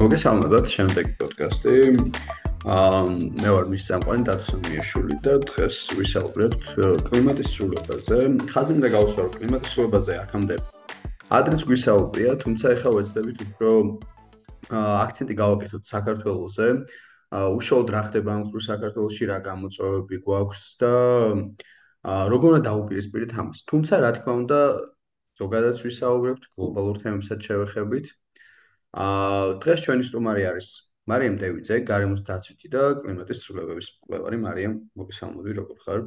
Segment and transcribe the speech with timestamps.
[0.00, 1.72] მოგესალმებით შემდეგი პოდკასტი.
[2.72, 3.00] აა
[3.36, 6.62] მე ვარ მის სამყარო დათოსამიაშვილი და დღეს ვისაუბრებთ
[7.08, 8.20] კლიმატის ცვლილებაზე.
[8.48, 10.56] ხაზი მინდა გავუსვარო კლიმატის ცვლილებაზე აქამდე.
[11.36, 13.70] ადრეს გვისაუბრია, თუმცა ახლა ვეცდებით უფრო
[15.04, 16.68] აქცენტი გავაკეთოთ საქართველოსზე.
[17.60, 20.94] უშუალოდ რა ხდება ამ ხრივ საქართველოსში, რა გამოწვევები გვაქვს და
[22.32, 23.58] როგორ უნდა დაუპირისპირდეთ ამას.
[23.68, 24.60] თუმცა რა თქმა უნდა,
[25.40, 28.06] ზოგადად ვისაუბრებთ გლობალურ თემებსაც შევეხებით.
[28.08, 28.29] აა
[28.90, 30.68] დღეს ჩვენი სტუმარი არის
[31.10, 34.38] მარიამ დევიძე, გარემოს დაცვითი და კლიმატის ცვლილებების მკვლევარი.
[34.46, 36.00] მარიამ, მოგესალმები, როგორ ხარ?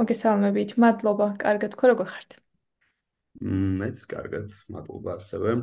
[0.00, 1.26] მოგესალმებით, მადლობა.
[1.42, 2.42] კარგად ხო, როგორ ხართ?
[3.42, 5.54] მეც კარგად, მადლობა ასევე.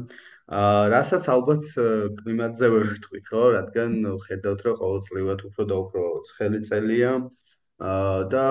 [0.59, 1.67] აა რასაც ალბათ
[2.21, 3.91] კლიმატზე ვერ ვიტყვით, ხო, რადგან
[4.26, 7.12] ხედავთ, რომ ყოველწლიურად უფრო და უფრო ცხელი წელია.
[7.80, 8.44] და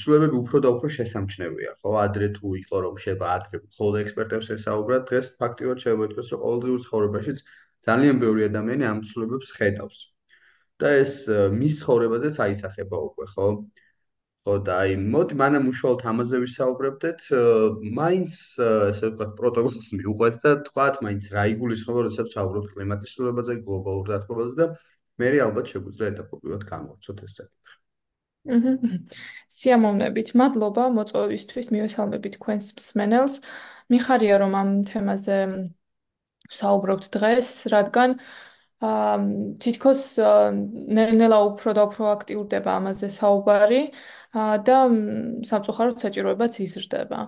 [0.00, 1.90] ცვლილებები უფრო და უფრო შესამჩნევია, ხო?
[2.02, 7.42] ადრე თუ იყო რომ შეება ადრე მხოლოდ ექსპერტებს ესაუბრა, დღეს ფაქტიურად ითქვას, რომ ყოველდღიურ ცხოვრებაშიც
[7.86, 9.98] ძალიან ბევრი ადამიანი ამ ცვლილებებს ხედავს.
[10.80, 11.12] და ეს
[11.56, 13.46] მის ცხოვრებაზეც აისახება უკვე, ხო?
[14.46, 17.20] ხო და აი, მოდი მანამ უშუალოდ ამაზე ვისაუბრებდეთ.
[18.00, 24.06] მაინც ესე ვთქვათ, პროტოკოლს მიუყვეთ და თქვათ, მაინც რა იგულისხმება, როდესაც ვსაუბრობთ კლიმატის ცვლილებაზე, გლობალურ
[24.12, 24.66] დათბობაზე და
[25.20, 27.85] მე ალბათ შეგვიძლია ეტაპობრივად გამოვცოთ ეს საკითხი.
[29.56, 30.28] სიამოვნებით.
[30.40, 31.70] მადლობა მოწვევისთვის.
[31.74, 33.34] მივესალმები თქვენს მსმენელს.
[33.92, 35.38] მიხარია რომ ამ თემაზე
[36.60, 38.18] საუბრობთ დღეს, რადგან
[38.86, 39.16] აა
[39.56, 40.00] თითქოს
[40.96, 43.82] ნელა უფრო და უფრო აქტიურდება ამაზე საუბარი
[44.68, 44.76] და
[45.48, 47.20] სამწუხაროდ საჭიროებაც იზრდება.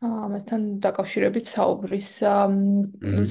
[0.00, 2.10] ამასთან დაკავშირებით საუბრის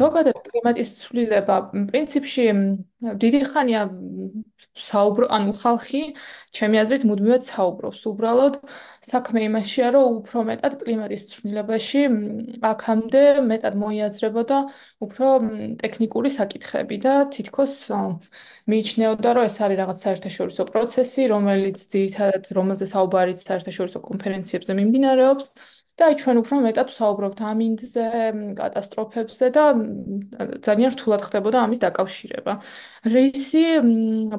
[0.01, 1.55] ზოგადად კლიმატის ცვლილება
[1.89, 2.45] პრინციპში
[3.23, 3.81] დიდი ხანია
[4.79, 6.01] საუბრო ანუ ხალხი
[6.55, 8.01] ჩემი აზრით მუდმივად საუბრობს.
[8.11, 8.53] უბრალოდ
[9.09, 12.01] საქმე იმაშია რომ უფრო მეტად კლიმატის ცვლილებაში
[12.71, 14.57] აქამდე მეტად მოიაზრებოდა
[15.05, 15.27] უფრო
[15.83, 17.73] ტექნიკური საკითხები და თითქოს
[18.69, 25.45] მიიჩნეოდა რომ ეს არის რაღაც საერთაშორისო პროცესი რომელიც ძირითადად რომელზე საუბარიც საერთაშორისო კონფერენციებზე მიმდინარეობს
[25.99, 28.05] და აი ჩვენ უფრო მეტად ვსაუბრობთ ამინდზე,
[28.59, 29.63] კატასტროფებზე და
[30.67, 32.53] ძალიან რთულად ხდებოდა ამის დაკავშირება.
[33.15, 33.65] რისი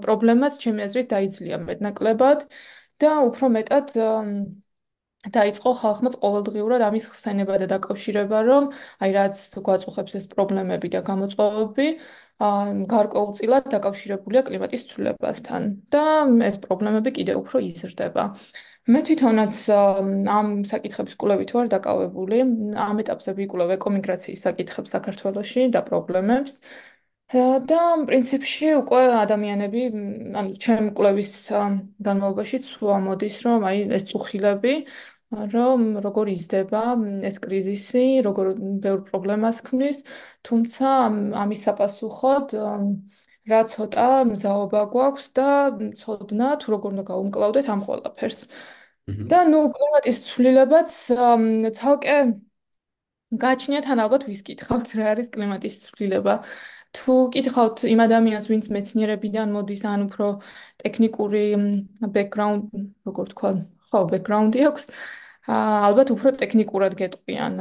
[0.06, 2.48] პრობლემაც ჩემი აზრით დაიძლია მეტნაკლებად
[3.04, 3.86] და უფრო მეტად
[5.20, 8.64] დაიწყო ხალხმაც ყოველდღიურად ამის ხსენება და დაკავშირება, რომ
[9.04, 9.36] აი რაც
[9.68, 11.88] გვაწუხებს ეს პრობლემები და გამოწვევები,
[12.40, 16.04] გარკვეულწილად დაკავშირებულია კლიმატის ცვლილებასთან და
[16.48, 18.24] ეს პრობლემები კიდევ უფრო იზრდება.
[18.88, 22.38] მე თვითონაც ამ საკითხების კვლევით ვარ დაკავებული.
[22.86, 26.56] ამ ეტაპზე ვიკვლევ ეკომიგრაციის საკითხებს საქართველოში და პრობლემებს.
[27.70, 27.80] და
[28.10, 29.82] პრინციპში უკვე ადამიანები,
[30.40, 31.30] ანუ ჩემ კვლევის
[32.02, 34.74] განმავლობაში ცვამოდის, რომ აი ეს წუხილები
[35.30, 36.82] რომ როგორ იზრდება
[37.28, 38.46] ეს კრიზისი, როგორ
[38.82, 40.02] ბევრ პრობლემას ქმნის,
[40.42, 40.88] თუმცა
[41.42, 42.46] ამის საპასუხოდ
[43.52, 45.48] რა ცოტა მზაობა გვაქვს და
[46.00, 48.40] ცოდნა თუ როგორ უნდა გაუმკლავდეთ ამ ყველაფერს.
[49.30, 50.90] და ნუ კლიმატის ცვლილებაც
[51.78, 52.16] ცალკე
[53.44, 56.34] გაჩნიათ ან ალბათ ვისკითხავთ რა არის კლიმატის ცვლილება.
[56.90, 60.26] თუ კითხავთ იმ ადამიანს, ვინც მეცნიერებიდან მოდის, ან უფრო
[60.82, 61.42] ტექნიკური
[62.16, 62.64] ბექგრაუნდ,
[63.06, 63.50] როგორ თქვა,
[63.90, 64.84] ხო, ბექგრაუნდი აქვს,
[65.50, 67.54] ალბათ უფრო ტექნიკურად გეტყვიან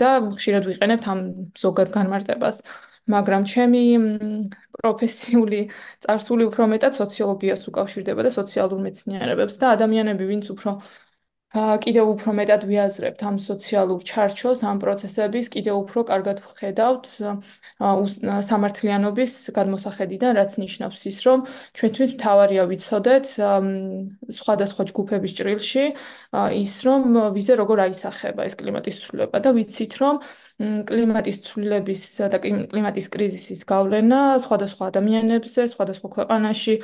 [0.00, 1.20] და ხშირად ვიყენებთ ამ
[1.64, 2.56] ზოგად განმარტებას.
[3.14, 3.82] მაგრამ ჩემი
[4.76, 5.60] პროფესიული
[6.06, 10.70] წარსული უფრო მეტად სოციოლოგიას უკავშირდება და სოციალურ მეცნიერებებს და ადამიანები ვინც უფრო
[11.54, 17.06] კიდევ უფრო მეტად ვიაზრებთ ამ სოციალურ ჩარჩოს, ამ პროცესების, კიდევ უფრო კარგად ვხედავთ
[18.50, 21.38] სამართლიანობის გადმოსახედიდან, რაც ნიშნავს ის, რომ
[21.78, 23.26] ჩვენთვის მთავარია ვიცოდეთ
[24.36, 25.84] სხვადასხვა ჯგუფების ჭრილში
[26.60, 30.14] ის, რომ ვიზე როგორ აისახება ეს კლიმატის ცვლილება და ვიცით, რომ
[30.90, 36.74] კლიმატის ცვლილების და კლიმატის კრიზისის გავლენა სხვადასხვა ადამიანებზე, სხვადასხვა ქვეყანაში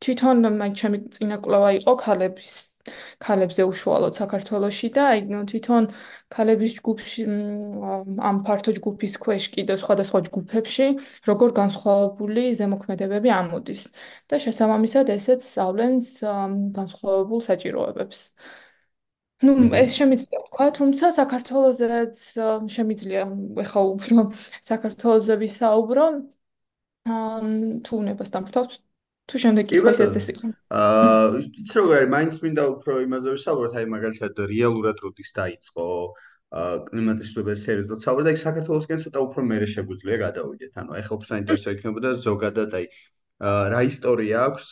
[0.00, 2.75] თვითონ მაგ ჩემი წინა კვლევა იყო ქალების
[3.22, 5.88] ქალებზე უშუალოდ საქართველოსში და აი თვითონ
[6.36, 7.22] ქალების ჯგუფში
[8.30, 10.86] ამ ფართო ჯგუფის ქვეშ კიდე სხვადასხვა ჯგუფებში
[11.30, 13.82] როგორ განსხვავებული ზემოქმედებები ამოდის
[14.30, 16.06] და შესაბამისად ესეც სწავლენს
[16.78, 18.20] განსხვავებულ საჭიროებებს.
[19.44, 22.16] ну ეს შემიძლია თქვა თუმცა საქართველოსზეც
[22.76, 23.22] შემიძლია
[23.64, 24.22] ეხა უფრო
[24.70, 26.06] საქართველოსზე ვისაუბრო
[27.86, 28.85] თუ უნებას დამთავრდეთ
[29.26, 30.48] თუ შემდეგ კითხვის ეს იყო.
[30.70, 35.86] აა იცი როგორ არის, მაინც მინდა უფრო იმაზე ვისაუბროთ, აი მაგალითად რეალურად როდის დაიწყო
[36.56, 40.72] აა კლიმატის ცვლილების სერიოზ როცა საუბრობთ, აი საქართველოსკენ ცოტა უფრო მეરે შეგვიძლია გადავიდეთ.
[40.78, 42.86] ანუ აი ხო საინტერესო იქნებოდა ზოგადად აი
[43.74, 44.66] რა ისტორია აქვს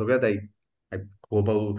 [0.00, 0.36] ზოგადად აი
[0.96, 0.98] აი
[1.28, 1.76] გლობალურ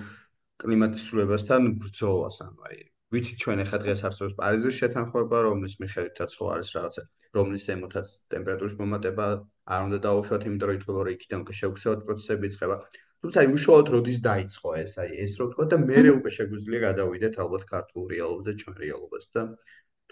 [0.61, 2.77] კლიმატის ცვლილებასთან ბრძოლას, ანუ აი
[3.13, 7.03] ვიცით ჩვენ ახლა დღეს არსებობს პარიზის შეთანხმება, რომლის მიხედვითაც ხო არის რაღაცა,
[7.37, 9.27] რომლის ზემოთაც ტემპერატურის მომატება
[9.67, 12.75] არ უნდა დაუშვათ, იმიტომ რომ ითქვა რომ იქიდან უკვე შეგვცევად პროცესები იწყება.
[13.17, 17.33] თუმცა აი უშუალოდ როდის დაიწყო ეს, აი ეს რო თქვა და მე უკვე შეგვიძლია გადავიდეთ
[17.43, 19.41] ალბათ ქართულ რეალობაზე, ჩვენ რეალობას და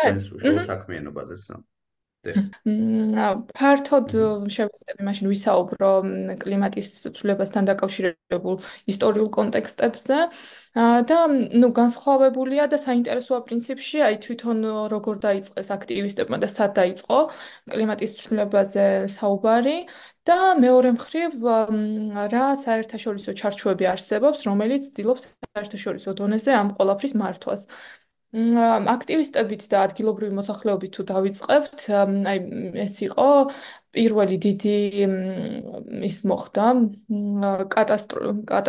[0.02, 1.44] ჩვენს უშუალო საქმიანობაზეც.
[2.26, 4.14] ფართოდ
[4.56, 5.92] შევეცდები მაშინ ვისაუბრო
[6.42, 8.56] კლიმატის ცვლილებასთან დაკავშირებულ
[8.94, 10.18] ისტორიულ კონტექსტებზე.
[10.76, 14.58] და ნუ განსხვავებულია და საინტერესოა პრინციპში აი თვითონ
[14.92, 17.20] როგორ დაიწყეს აქტივისტებმა და სად დაიწყო
[17.72, 19.78] კლიმატის ცვლილებაზე საუბარი.
[20.26, 21.32] და მეორე მხრივ
[22.34, 25.24] რა საერთაშორისო ჩარჩოები არსებობს რომელიც ცდილობს
[25.54, 27.62] საერთაშორისო დონეზე ამ ყოლაფრის მართვას
[28.36, 31.80] აქტივისტებით და ადგილობრივი მოსახლეობით თუ დავიწყებთ,
[32.32, 32.40] აი
[32.84, 33.28] ეს იყო
[33.96, 34.76] პირველი დიდი
[36.04, 36.66] ის მოხდა
[37.72, 38.60] კატასტროფა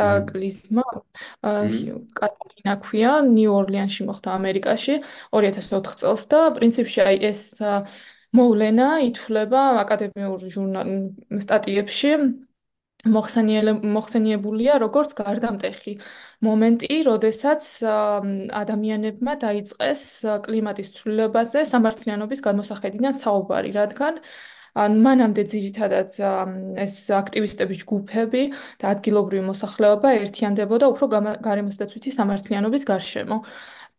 [2.20, 4.94] კატარინა ქვია ნიუ-ორლიანში მოხდა ამერიკაში
[5.34, 7.42] 2004 წელს და პრინციპში აი ეს
[8.36, 10.88] მოვლენა ითვლება აკადემიურ ჟურნალ
[11.42, 12.12] სტატიებში
[13.06, 15.94] მოხსენიებულია როგორც გარდამტეხი
[16.46, 17.62] მომენტი, როდესაც
[18.62, 20.02] ადამიანებმა დაიწყეს
[20.46, 24.20] კლიმატის ცვლილებაზე სამართლიანობის გადმოსახედიდან საუბარი, რადგან
[24.76, 26.18] ან მანამდე ძირითადად
[26.84, 28.42] ეს აქტივისტების ჯგუფები
[28.82, 31.06] და ადგილობრივი მოსახლეობა ერთიანდებოდა უფრო
[31.46, 33.38] გარემოსდაცვითი სამართლიანობის გარშემო.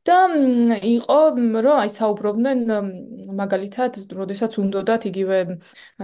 [0.07, 0.17] და
[0.89, 2.59] იყო რომ აი საუბრობდნენ
[3.41, 5.37] მაგალითად, როდესაც უნდათ იგივე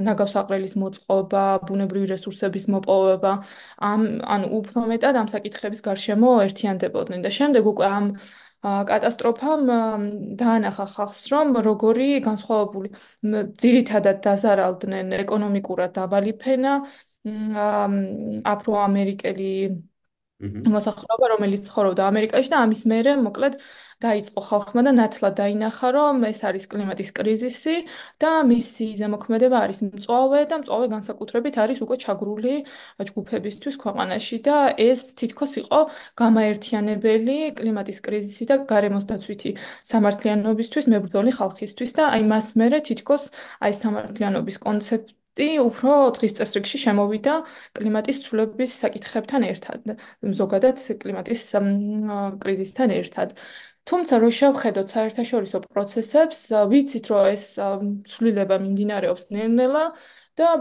[0.08, 3.34] ნაგავსაყრელის მოწყობა, ბუნებრივი რესურსების მოპოვება,
[3.92, 4.02] ამ
[4.36, 8.06] ანუ უფრო მეტად ამ საკითხების გარშემო ერთიანდებოდნენ და შემდეგ უკვე ამ
[8.64, 9.64] კატასტროფამ
[10.40, 12.90] დაანახა ხალხს, რომ როგორი განსხვავებული
[13.64, 16.76] ძირითადად დაზარალდნენ ეკონომიკურად დაბალი ფენა,
[18.54, 19.52] აფროამერიკელი
[20.44, 23.54] მოსახლეობა, რომელიც ცხოვრობდა ამერიკაში და ამის მერე, მოკლედ,
[24.04, 27.76] დაიწყო ხალხმა და ნათლად დაინახა, რომ ეს არის კლიმატის კრიზისი
[28.20, 32.56] და მისი ზემოქმედება არის მწვავე და მწვავე განსაკუთრებით არის უკვე ჩაგრული
[33.10, 34.58] ჯგუფებისთვის ქვეყანაში და
[34.90, 35.80] ეს თითქოს იყო
[36.20, 39.52] გამაერთიანებელი კლიმატის კრიზისი და გარემოს დაცვითი
[39.92, 43.24] სამართლიანობისთვის მებრძოლი ხალხისთვის და აი მას მერე თითქოს
[43.64, 47.36] აი სამართლიანობის კონცეფცია ტი უფრო დღის წესრიგში შემოვიდა
[47.78, 49.94] კლიმატის ცვლილების საკითხებთან ერთად,
[50.42, 51.46] ზოგადად კლიმატის
[52.44, 53.38] კრიზისთან ერთად.
[53.84, 56.42] თუმცა რო შევხედოთ საერთაშორისო პროცესებს,
[56.72, 57.44] ვიცით რომ ეს
[58.14, 59.84] ცვლილება მიმდინარეობს ნელ-ნელა
[60.40, 60.52] და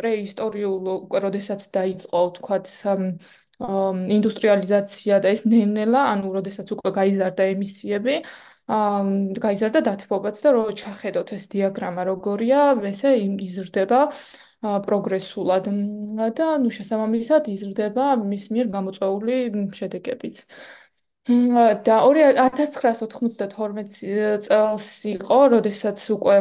[0.00, 0.90] პრეისტორიულ
[1.26, 2.66] როდესაც დაიწყო, თქვათ,
[3.60, 8.14] ინდუსტრიალიზაცია და ეს ნელ-ნელა, ანუ როდესაც უკვე გაიზარდა ემისიები,
[9.44, 12.60] გაიზარდა დათბობაც და რო ჩახედოთ ეს დიაგრამა როგორია,
[12.92, 14.00] ესე იზრდება
[14.60, 15.68] პროგრესულად
[16.36, 19.36] და ნუ შესაბამისად იზრდება მის მიერ გამოწვეული
[19.76, 20.36] შედეგებიც.
[21.86, 23.84] და 1992
[24.46, 26.36] წელს იყო, როდესაც უკვე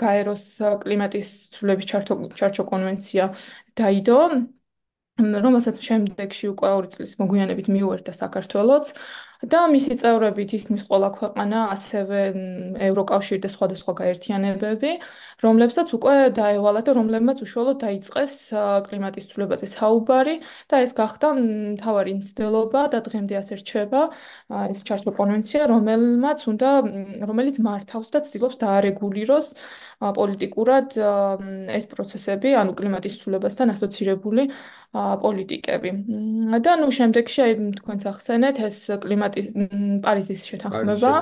[0.00, 0.44] გაეროს
[0.82, 1.86] კლიმატის ცვლილების
[2.34, 3.24] ჩარჩო კონვენცია
[3.76, 4.20] დაიდო
[5.16, 8.92] რომელსაც შემდეგში უკვე ორი წლის მოგვიანებით მიუერთა საქართველოს
[9.44, 12.20] და მისი წევრები თითქმის ყველა ქვეყანა, ასევე
[12.88, 14.90] ევროკავშირი და სხვადასხვა გაერთიანებები,
[15.44, 18.34] რომლებსაც უკვე დაევალა და რომლებმაც უშუალოდ დაიწყეს
[18.88, 20.34] კლიმატის ცვლილებაზე საუბარი
[20.72, 21.28] და ეს გახდა
[21.76, 24.00] მთავარი მცდელობა და დღემდე ასე რჩება
[24.72, 26.70] ეს ჩარჩო კონვენცია, რომელმაც უნდა
[27.28, 29.46] რომელიც მართავს და ცდილობს დაარეგულიროს
[30.00, 30.88] პოლიტიკურად
[31.76, 34.42] ეს პროცესები, ანუ კლიმატის ცვლილებასთან ასოცირებული
[34.96, 35.90] პოლიტიკები.
[36.66, 38.76] და ნუ შემდეგში აი თქვენც ახსენეთ ეს
[39.26, 39.46] კლიმატის
[40.02, 41.12] პარიზის შეთანხმება.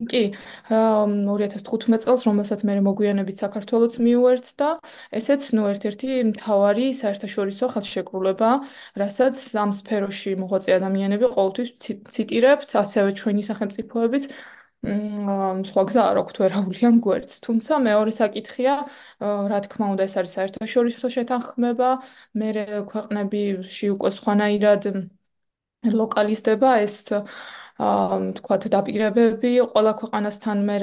[0.00, 0.32] კი,
[0.72, 4.68] 2015 წელს, რომელსაც მე მოგვიანებით საქართველოს მიუერთდა,
[5.12, 8.50] ესეც ნუ ერთ-ერთი მთავარი საერთაშორისო ხელშეკრულება,
[8.96, 11.68] რასაც ამ სფეროში მოღვაწე ადამიანები ყოველთვის
[12.16, 14.24] ციტირებთ, ასევე ჩვენი სახელმწიფოებიც
[14.80, 17.44] სხვა გზა არ აქვს ვერაულიან გვერდს.
[17.44, 18.74] თუმცა მეორე საკითხია,
[19.20, 21.90] რა თქმა უნდა, ეს არის საერთაშორისო შეთანხმება,
[22.40, 22.48] მე
[22.88, 24.82] ქვეყნებიში უკვე სხვანაირად
[25.84, 27.30] ლოკალიზდება ეს აა
[28.36, 30.76] თქვათ დაპირებები ყველა ქვეყანასთან მე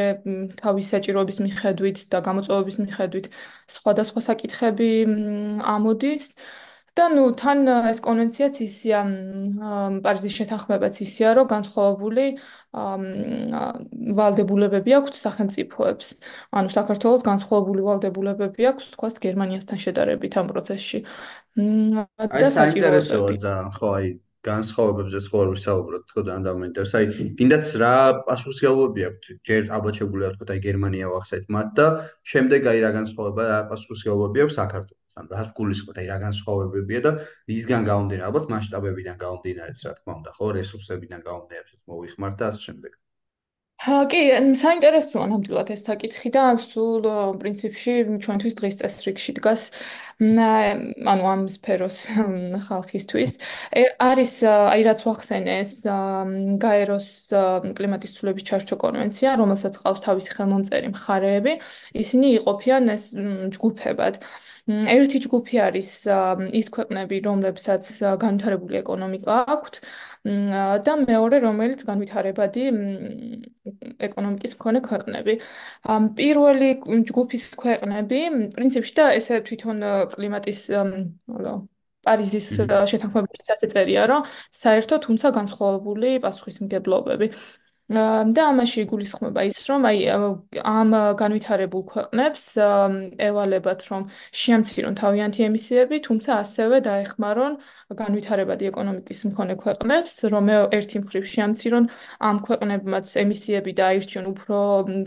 [0.57, 3.25] თავის საჭიროების მიხედვით და გამოწვევების მიხედვით
[3.69, 4.89] სხვადასხვა საკითხები
[5.61, 6.25] ამოდის.
[6.97, 7.59] და ნუ თან
[7.93, 8.99] ეს კონვენციაც ისია
[10.01, 12.25] პარიზის შეთანხმებაც ისია რომ განსხვავებული
[14.17, 16.07] ვალდებულებები აქვს სახელმწიფოებს.
[16.57, 20.99] ანუ საქართველოს განსხვავებული ვალდებულებები აქვს თქვათ გერმანიასთან შედარებით ამ პროცესში.
[22.41, 24.09] და საინტერესოა ძალიან ხო აი
[24.47, 27.07] განსხვავებებზე სხვა რო ვისაუბროთ თქო ძალიან დამაინტერესა აი
[27.39, 27.95] კიდაც რა
[28.27, 31.87] პასუხისგებლობები აქვს ჯერ ალბათ შეგვიძლია თქვა აი გერმანია ვახსენეთ მათ და
[32.33, 35.03] შემდეგ აი რა განსხვავება რა პასუხისგებლობები აქვს საქართველოს?
[35.17, 37.11] ან რას გულისხმობთ, აი რა განსხვავებებია და
[37.57, 42.91] ისგან გამომდინარე, ალბათ მასშტაბებიდან გამომდინარეც რა თქმა უნდა, ხო, რესურსებიდან გამომდინარეც მოვიხმართ და ასე შემდეგ.
[43.86, 44.19] კი,
[44.57, 47.03] საინტერესოა ნამდვილად ეს საკითხი და სულ
[47.38, 47.93] პრინციპში
[48.25, 49.65] ჩვენთვის დღის წესრიგში დგას
[50.17, 51.98] ანუ ამ სფეროს
[52.69, 53.38] ხალხისთვის
[54.01, 55.72] არის აი რაც ვახსენეს
[56.65, 57.10] გაეროს
[57.77, 61.53] კლიმატის ცვლილების ჩარჩო კონვენცია, რომელსაც ყავს თავისი ხელმომწერი მხარეები,
[62.01, 63.03] ისინი იყოფიან ეს
[63.53, 64.17] ჯგუფებად.
[64.67, 65.89] ერთი ჯგუფი არის
[66.59, 67.88] ის ქვეყნები, რომლებსაც
[68.19, 69.79] განვითარებული ეკონომიკა აქვთ
[70.88, 72.63] და მეორე, რომელიც განვითარებადი
[74.07, 75.33] ეკონომიკის მქონე ქვეყნები.
[76.19, 78.19] პირველი ჯგუფის ქვეყნები,
[78.57, 79.77] პრინციპში და ესე თვითონ
[80.15, 80.59] კლიმატის
[82.07, 82.47] პარიზის
[82.91, 87.27] შეთანხმებაშიც ასე წერია, რომ საერთო თუმცა განსხვავებული პასუხისმგებლობები.
[87.88, 90.00] და ამაში იგულისხმება ის, რომ აი
[90.60, 92.44] ამ განვითარებულ ქვეყნებს
[93.27, 97.53] ევალებათ, რომ შეამცირონ თავიანთი ემისიები, თუმცა ასევე დაეხმარონ
[97.96, 101.84] განვითარებადი ეკონომიკის მქონე ქვეყნებს, რომ ერთი მხრივ შეამცირონ
[102.27, 104.58] ამ ქვეყნებმაც ემისიები და აირჩიონ უფრო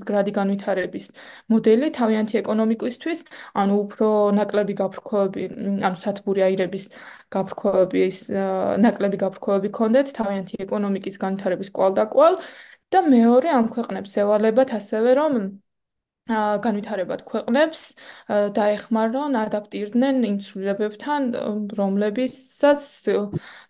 [0.09, 1.07] გრადი განვითარების
[1.53, 3.21] მოდელი თავიანთი ეკონომიკისთვის,
[3.61, 4.09] ანუ უფრო
[4.41, 5.43] ნაკლები გაფრქვევები,
[5.85, 6.85] ანუ სათბური აირების
[7.29, 8.17] გაფრქვევების
[8.81, 11.93] ნაკლები გაფრქვევები ქონდეთ თავიანთი ეკონომიკის განვითარების კვალ
[12.93, 15.35] და მეორე ამ ქვეყნებს ევალებათ ასევე რომ
[16.65, 17.81] განვითარებად ქვეყნებს
[18.59, 21.23] დაეხმარონ ადაპტირდნენ იმ ცვლილებებთან,
[21.81, 22.83] რომლებიცაც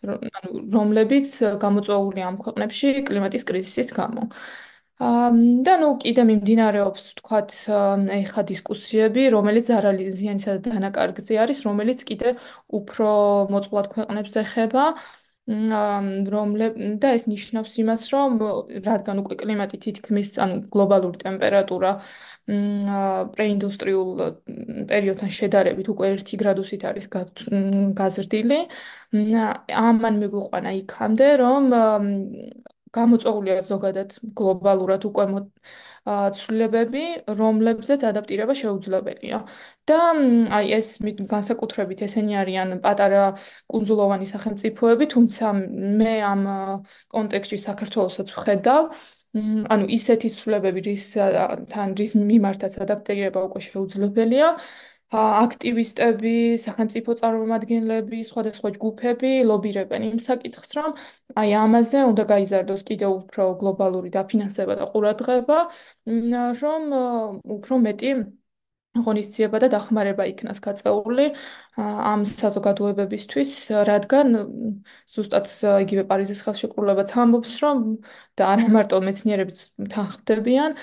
[0.04, 1.28] ანუ რომლებიც
[1.64, 4.28] გამოწვეული ამ ქვეყნებში კლიმატის კრიზისის გამო.
[5.00, 7.50] და ნუ კიდე მიმდინარეობს თქვათ
[8.20, 12.34] ეხა დისკუსიები, რომელიც არალიზიანისა და დანაკარგზე არის, რომელიც კიდე
[12.68, 13.08] უფრო
[13.54, 14.84] მოწყვლად ქვეყნებს ეხება.
[15.50, 18.30] რომლებ და ეს ნიშნავს იმას, რომ
[18.87, 21.90] რადგან უკვე კლიმატი თითქმის ანუ გლობალური ტემპერატურა
[23.35, 24.09] პრეინდუსტრიულ
[24.90, 27.07] პერიოდთან შედარებით უკვე 1 გრადუსით არის
[28.00, 28.61] გაზრდილი.
[29.87, 31.64] ამან მიგვიყვანა იქამდე, რომ
[32.97, 35.25] გამოწვეულია ზოგადად გლობალურად უკვე
[36.38, 37.04] ცვლილებები,
[37.40, 39.38] რომლებზეც ადაპტირება შეუძლებელია.
[39.90, 39.99] და
[40.59, 40.88] აი ეს
[41.35, 43.23] განსაკუთრებით ესენი არიან პატარა
[43.73, 45.47] კუნძულოვანი სახელმწიფოები, თუმცა
[46.00, 46.42] მე ამ
[47.14, 48.82] კონტექსტში საქართველოსაც ვხედავ.
[49.70, 51.04] ანუ ისეთი ცვლილებები, რის
[51.70, 54.49] თან რის მიმართაც ადაპტირება უკვე შეუძლებელია.
[55.11, 60.95] აქტივისტები, სახელმწიფო წარმომადგენლები, სხვადასხვა ჯგუფები ლობირებენ იმ საკითხს, რომ
[61.43, 65.59] აი ამაზე უნდა გაიზარდოს კიდევ უფრო გლობალური დაფინანსება და ყურადღება,
[66.62, 66.83] რომ
[67.59, 68.12] უფრო მეტი
[68.90, 71.26] ღონისძიება და დახმარება იქნას გაწეული
[71.79, 73.52] ამ საზოგადოებებისთვის,
[73.90, 74.26] რადგან
[75.11, 75.47] ზუსტად
[75.87, 77.79] იგივე პარიზის ხელშეკრულებაც ამბობს, რომ
[78.38, 79.59] და არა მარტო მეცნიერებიც
[79.95, 80.75] თანხმდებიან,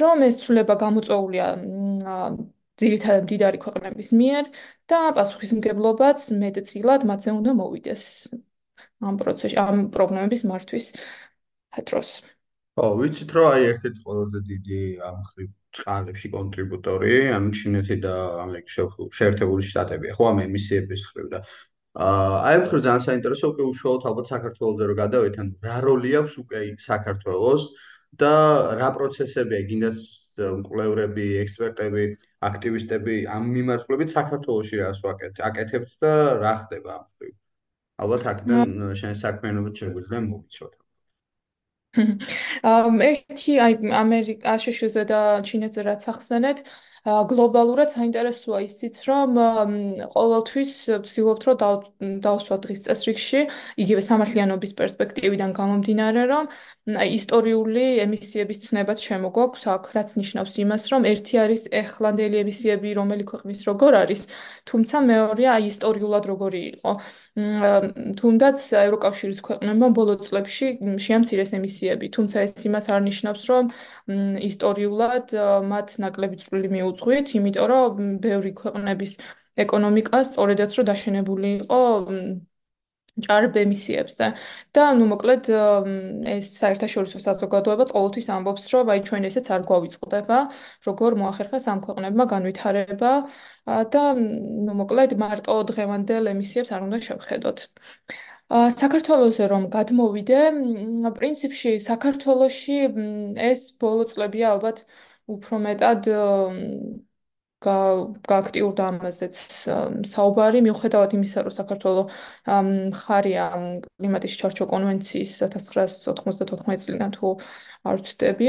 [0.00, 1.46] რომ ეს ცვლილება გამოწვეულია
[2.80, 4.44] ძირითადად მდიდარი ქვეყნების მიერ
[4.90, 8.02] და პასუხისმგებლობაც მეტწილად მათზე უნდა მოვიდეს
[9.06, 10.86] ამ პროცესში, ამ პრობლემების მართვის
[11.88, 12.08] დროს.
[12.76, 18.14] ხო, ვიცით რომ აი ერთ-ერთი ყველაზე დიდი ამ ხრივ წყალებში კონტრიბუტორი, ანუ ჩინეთი და
[18.44, 18.76] ამერიკის
[19.16, 21.40] შეერთებული შტატებია, ხო, ამ ემისიების ხრივ და
[21.96, 26.58] აი მხრივ ძალიან საინტერესო უკვე უშუალოდ ალბათ საქართველოსზე რო გადავით, ან რა როლი აქვს უკვე
[26.84, 27.64] საქართველოს
[28.20, 28.32] და
[28.80, 30.00] რა პროცესებია, გინდას
[30.60, 32.04] მკვლევრები, ექსპერტები,
[32.44, 35.02] აქტივისტები ამ მიმართულებით საქართველოსში რას
[35.48, 36.12] აკეთებთ და
[36.42, 37.34] რა ხდება ამ მხრივ?
[38.04, 40.72] ალბათ აქედან შენ საქმიანობით შეგვიძლია მოვიცოთ.
[43.10, 44.72] ერთი აი ამერიკაში
[45.08, 46.58] და ჩინეთზე რაც ახსენეთ,
[47.06, 49.36] გლობალურად საინტერესოა ისიც, რომ
[50.10, 50.72] ყოველთვის
[51.06, 53.42] ვცდილობთ, რომ დავსვათ დღის წესრიგში,
[53.78, 56.50] იგივე სამართლიანობის პერსპექტივიდან გამომდინარე, რომ
[57.06, 63.60] ისტორიული ემისიების ცნებაც შემოგვაქვს აქ, რაც ნიშნავს იმას, რომ ერთი არის ეხლანდელი ემისიები, რომელი ქვეყნის
[63.70, 64.26] როგორ არის,
[64.66, 66.98] თუმცა მეორეა ისტორიულად როგორი იყო.
[67.36, 70.68] თუნდაც ევროკავშირის ქვეყნებმა ბოლო წლებში
[71.06, 73.68] შეამცირეს ემისიები, თუმცა ეს იმას არ ნიშნავს, რომ
[74.48, 75.34] ისტორიულად
[75.72, 79.12] მათ ნაკლები წვლილი მიუძღვით, იმიტომ რომ ბევრი ქვეყნების
[79.66, 81.80] ეკონომიკა სწორედაც რომ დაშენებული იყო
[83.24, 84.26] ჭარბ ემისიებზე
[84.76, 85.48] და ნუ მოკლედ
[86.36, 90.38] ეს საერთაშორისო საზოგადოება ყოველთვის ამბობს, რომ აი ჩვენ ესეც არ გვავიწყდება,
[90.88, 93.12] როგორ მოახერხეს ამ ქვეყნებმა განვითარება
[93.96, 94.04] და
[94.66, 97.58] ნუ მოკლედ მარტო დღევანდელ ემისიებს არ უნდა შევხედოთ.
[98.80, 100.40] საქართველოსზე რომ გადმოვიდე,
[101.18, 102.76] პრინციპში საქართველოში
[103.50, 104.86] ეს ბოლო წლებია ალბათ
[105.26, 106.02] უფრო მეტად
[107.66, 109.36] გააქტიურდა ამაზეც
[110.10, 112.06] საუბარი, მიუხედავად იმისა, რომ საქართველოს
[112.92, 113.44] მხარია
[113.98, 117.28] კლიმატის ჩარჩო კონვენციის 1994 წლიდან თუ
[117.86, 118.46] არ ვცდები,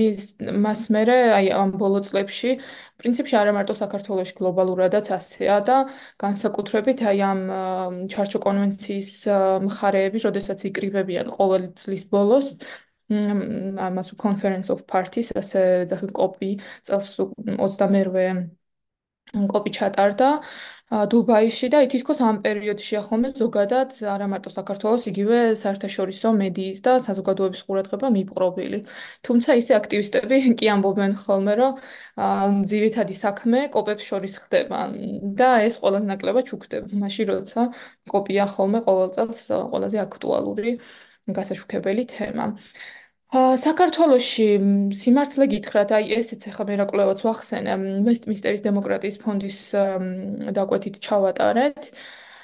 [0.00, 0.20] მის
[0.64, 2.50] მას მერე აი ამ ბოლო წლებში
[3.00, 5.76] პრინციპში არა მარტო საქართველოში გლობალურადაც ასეა და
[6.20, 7.40] განსაკუთრებით აი ამ
[8.12, 9.12] ჩარჩო კონვენციის
[9.68, 12.56] მხარეები, როდესაც იკრიბებიან ყოველი წლის ბოლოს
[13.10, 16.50] ამას conference of parties ასე ძახი კოპი
[16.86, 17.08] წელს
[17.58, 18.26] 28-ე
[19.30, 20.28] კოპი ჩატარდა
[20.90, 27.62] დუბაიში და თითქოს ამ პერიოდში ახლა ზოგადად არა მარტო საქართველოს იგივე საერთაშორისო მედიის და საზოგადოების
[27.66, 28.78] ყურადღება მიპყრობილი.
[29.22, 31.72] თუმცა ისე აქტივისტები კი ამბობენ ხოლმე, რომ
[32.72, 34.78] ძირითადი საქმე კოპებს შორის ხდება
[35.38, 36.86] და ეს ყველაზე ნაკლებად ჩუქდება.
[37.02, 37.60] მაშინ როცა
[38.10, 39.40] კოპია ხოლმე ყოველ წელს
[39.70, 40.70] ყველაზე აქტუალური
[41.38, 42.46] გასაშუქებელი თემა.
[43.30, 44.46] საქართველოში
[44.98, 49.58] სიმართლე გითხრათ, აი ესეც ახლა მერაკლებაც ვახსენე, ვესტმინსტერის დემოკრატიის ფონდის
[50.58, 51.94] დაკვეთით ჩავატარეთ.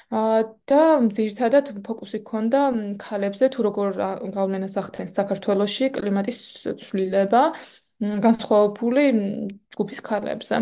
[0.07, 2.61] და ძირითადად ფოკუსი ქონდა
[2.95, 3.87] ქალებზე, თუ როგორ
[4.31, 6.39] გავლენას ახდენს საქართველოში კლიმატის
[6.79, 7.51] ცვლილება
[7.99, 9.03] განსხვავებული
[9.75, 10.55] ჯგუფის ქალებზე.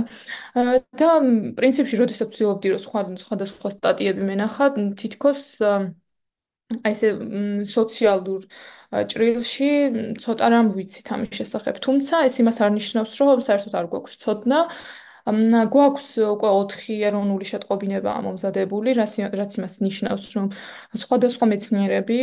[0.98, 1.10] და
[1.54, 4.66] პრინციპში, როდესაც ვცდილობდი რომ სხვა სხვადასხვა სტატიები მენახა,
[4.98, 5.62] თითქოს
[6.74, 7.10] აი ესე
[7.70, 8.42] სოციალურ
[9.12, 9.70] ჭრილში
[10.24, 11.76] ცოტა რამ ვიცით ამის შესახებ.
[11.86, 14.60] თუმცა ეს იმას არ ნიშნავს, რომ საერთოდ არ გვაქვს ცოდნა.
[15.26, 19.14] გვაქვს უკვე 4 ეროვნული შეტყობინება მომზადებული, რაც
[19.58, 20.46] იმას ნიშნავს, რომ
[21.02, 22.20] სხვადასხვა მეცნიერები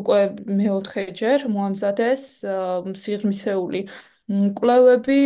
[0.00, 0.20] უკვე
[0.60, 2.22] მეოთხეჯერ მოამზადეს
[3.04, 3.80] სიღრმისეული
[4.26, 5.16] კვლევები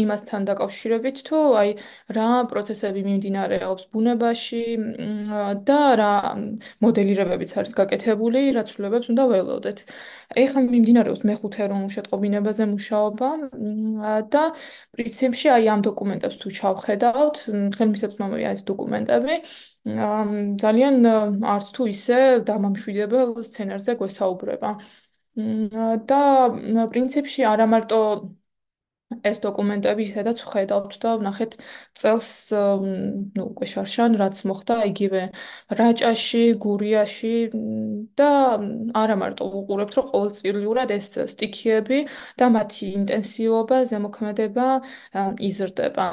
[0.00, 1.70] იმასთან დაკავშირებით, თუ აი
[2.16, 4.62] რა პროცესები მიმდინარეობს ბუნებაში
[5.68, 6.12] და რა
[6.80, 9.78] მოდელირებებიც არის გაკეთებული, რა ცვლილებებს უნდა ველოდეთ.
[10.44, 13.28] ეხლა მიმდინარეობს მეხუთე ეროვნულ შეტყობინებაზე მუშაობა
[14.32, 14.44] და
[14.96, 17.36] პრინციპში აი ამ დოკუმენტებს თუ ჩავხედავთ,
[17.76, 19.34] ხელმისაწვდომია ეს დოკუმენტები.
[20.64, 20.94] ძალიან
[21.52, 24.70] არც თუ ისე დამამშვიდებელ სცენარზე გვესაუბრება.
[26.10, 26.22] და
[26.92, 27.98] პრინციპში არა მარტო
[29.08, 31.56] ეს დოკუმენტები ისედაც ხედავთ და ნახეთ
[31.96, 35.22] წელს ნუ უკვე შარშან რაც მოხდა იგივე
[35.78, 37.32] რაჭაში, გურიაში
[38.20, 38.30] და
[39.02, 41.98] არა მარტო უყურებთ რომ ყოველწლიურად ეს სტიქიები
[42.36, 44.68] და მათი ინტენსივობა, ზემოქმედება
[45.48, 46.08] იზრდება.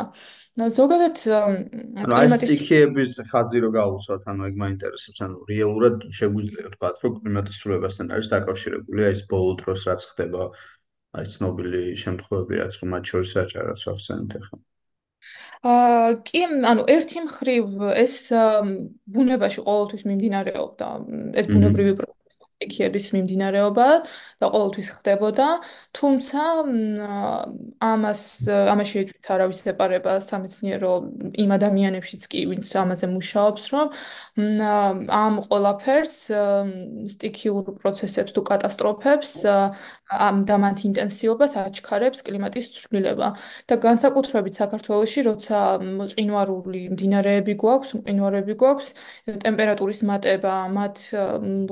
[0.55, 7.59] ზოგადად კლიმატის სტიქიების ხაზი რო გავუსვათ, ანუ ეგ მაინტერესებს, ანუ რეალურად შეგვიძლია ვთქვათ, რომ კლიმატის
[7.59, 10.47] ცვლილებასთან არის დაკავშირებული ეს ბოლო დროს რაც ხდება
[11.15, 14.59] აი ცნობილი შემთხვევები რაც ხო მათ შორის აჭარას ვახსენეთ ახლა.
[15.65, 17.65] აა კი ანუ ერთი მხრივ
[18.05, 18.15] ეს
[19.15, 20.89] ბუნებაში ყოველთვის მიმდინარეობდა
[21.41, 21.95] ეს ბუნებრივი
[22.55, 23.87] სტიქიების მიმდინარეობა
[24.39, 25.47] და ყოველთვის ხდებოდა,
[25.91, 26.41] თუმცა
[27.83, 30.91] ამას ამაში ეჭვით არავის ეპარება სამეცნიერო
[31.43, 33.87] იმ ადამიანებშიც კი, ვინც ამაზე მუშაობს, რომ
[35.19, 36.15] ამ ყველაფერს
[37.15, 39.31] სტიქიურ პროცესებს თუ კატასტროფებს
[40.05, 43.29] ამ დამანთ ინტენსივობას აჩქარებს კლიმატის ცვლილება
[43.69, 48.89] და განსაკუთრებით საქართველოში, როცა მყინვარული მდინარეები გვაქვს, მყინვარები გვაქვს,
[49.45, 50.97] ტემპერატურის მატება მათ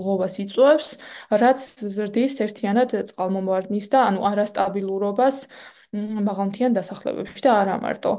[0.01, 0.89] ღობას იწვევს
[1.43, 1.59] რაც
[1.93, 5.37] ზრდის ერთიანად წყალმომარდნის და ანუ არასტაბილურობას
[5.93, 8.13] მაღალმთიან დასახლებებში და არა მარტო.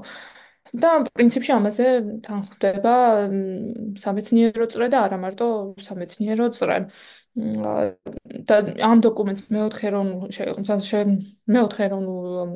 [0.74, 1.86] და პრინციპში ამაზე
[2.26, 2.94] თანხდება
[4.04, 5.46] სამეცნიერო წრე და არა მარტო
[5.86, 6.78] სამეცნიერო წრე.
[7.34, 10.30] და ამ დოკუმენტს მეოთხეროვნულ
[11.50, 12.52] მეოთხეროვნულ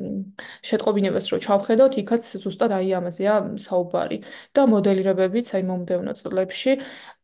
[0.69, 4.17] შეტყობინებას რო ჩავხედოთ, იქაც ზუსტად აი ამაზეა საუბარი
[4.55, 6.77] და მოდელირებებიც აი მომდევნო წლებში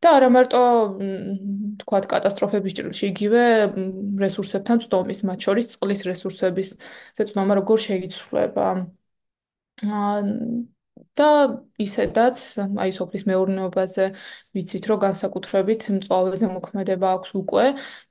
[0.04, 0.64] და არა მარტო
[1.80, 3.44] თქვათ კატასტროფების ჭრილში, იგივე
[4.20, 6.70] რესურსებთან წდომის, მათ შორის წყლის რესურსების
[7.16, 8.68] ზეწომა როგორ შეიცვლება.
[11.20, 11.30] და
[11.86, 12.42] ისედაც
[12.84, 14.06] აი სოფლის მეურნეობაზე
[14.58, 17.66] ვიცით რომ განსაკუთრებით მწვავეზე მოქმედება აქვს უკვე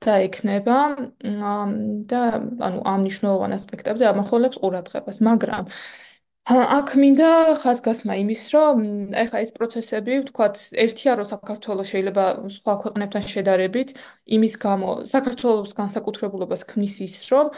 [0.05, 0.79] და ექნება
[2.13, 2.21] და
[2.67, 5.71] ანუ ამ მნიშვნელოვან ასპექტებზე ამახოლებს ყურადღებას მაგრამ
[6.45, 7.29] აქ მინდა
[7.61, 8.81] ხაზგასმა იმის რომ
[9.17, 12.25] ეხა ეს პროცესები ვთქვათ ერთია რომ საქართველოს შეიძლება
[12.57, 13.89] სხვა ქვეყნებთან შედარებით
[14.37, 17.49] იმის გამო საქართველოს განსაკუთრებულობას ქმნის ის რომ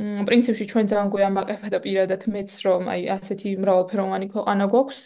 [0.00, 5.02] პრინციპში ჩვენ ძალიან გვეამაყება და პირადად მეც რომ აი ასეთი მრავალფეროვანი ქვეყანა გვაქვს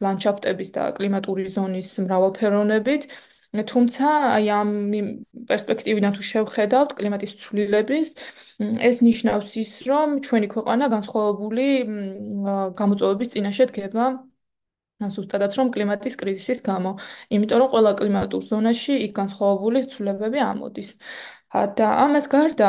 [0.00, 3.02] ლანდშაფტების და კლიმატური ზონის მრავალფეროვნებით.
[3.54, 4.70] თუმცა აი ამ
[5.50, 8.08] პერსპექტივიდან თუ შევხედავთ კლიმატის ცვლილების
[8.88, 11.66] ეს ნიშნავს ის რომ ჩვენი ქვეყანა განსხვავებული
[12.80, 14.04] გამოწვევების წინაშე დგება
[15.14, 16.90] ზუსტადაც რომ კლიმატის კრიზისის გამო.
[17.34, 20.90] იმიტომ რომ ყველა კლიმატურ ზონაში იქ განსხვავებული ცვლილებები ამოდის.
[21.54, 22.68] და ამას გარდა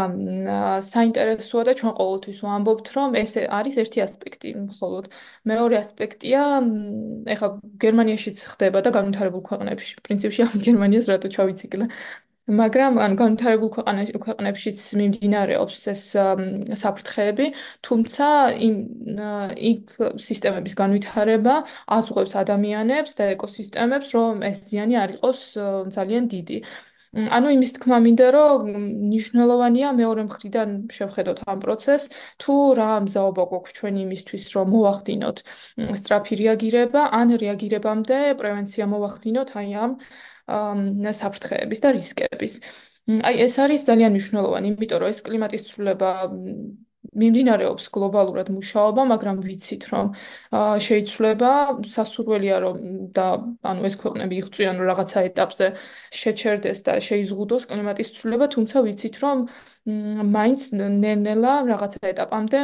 [0.85, 5.05] საინტერესოა და ჩვენ ყოველთვის ვამბობთ, რომ ეს არის ერთი ასპექტი, მხოლოდ.
[5.49, 6.41] მეორე ასპექტია,
[7.33, 7.49] ეხლა
[7.81, 11.85] გერმანიაშიც ხდება და განვითარებულ ქვეყნებში, პრინციპში ამ გერმანიას რატო ჩავიციკლე.
[12.45, 16.03] მაგრამ ან განვითარებულ ქვეყნებშიც მიმდინარეობს ეს
[16.81, 17.47] საფრთხეები,
[17.81, 18.27] თუმცა
[18.67, 18.75] იმ
[19.69, 21.55] იქ სისტემების განვითარება
[21.97, 25.41] აზღებს ადამიანებს და ეკოსისტემებს, რომ ეს ზიანი არ იყოს
[25.97, 26.59] ძალიან დიდი.
[27.15, 28.61] ანუ იმის თქმა მინდა, რომ
[29.09, 32.11] ნიშნულოვანია მეორე მხრიდან შევხედოთ ამ პროცესს,
[32.43, 35.37] თუ რა მზაობა გვაქვს ჩვენ იმისთვის, რომ მოვახდინოთ
[36.01, 39.91] სწრაფი რეაგირება, ან რეაგირებამდე პრევენცია მოვახდინოთ აი ამ
[40.47, 42.53] საფრთხეების და რისკების.
[43.05, 46.09] აი ეს არის ძალიან მნიშვნელოვანი, იმიტომ რომ ეს კლიმატის ცვლილება
[47.15, 50.05] მიმდინარეობს გლობალურად მუშაობა, მაგრამ ვიცით, რომ
[50.85, 51.51] შეიცვლება,
[51.95, 52.75] სასურველია რომ
[53.15, 53.27] და
[53.71, 55.67] ანუ ეს ქვეყნები იღწვიან რომ რაღაცა ეტაპზე
[56.21, 59.37] შეჩერდეს და შეიზღუდოს კლიმატის ცვლილება, თუმცა ვიცით, რომ
[60.35, 62.59] მაინც ნელ-ნელა რაღაცა ეტაპამდე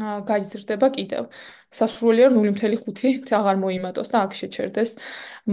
[0.00, 1.28] გაიზრდება კიდევ.
[1.72, 4.90] სასურველია რომ 0.5-ით აღარ მოიმატოს და აქ შეჩერდეს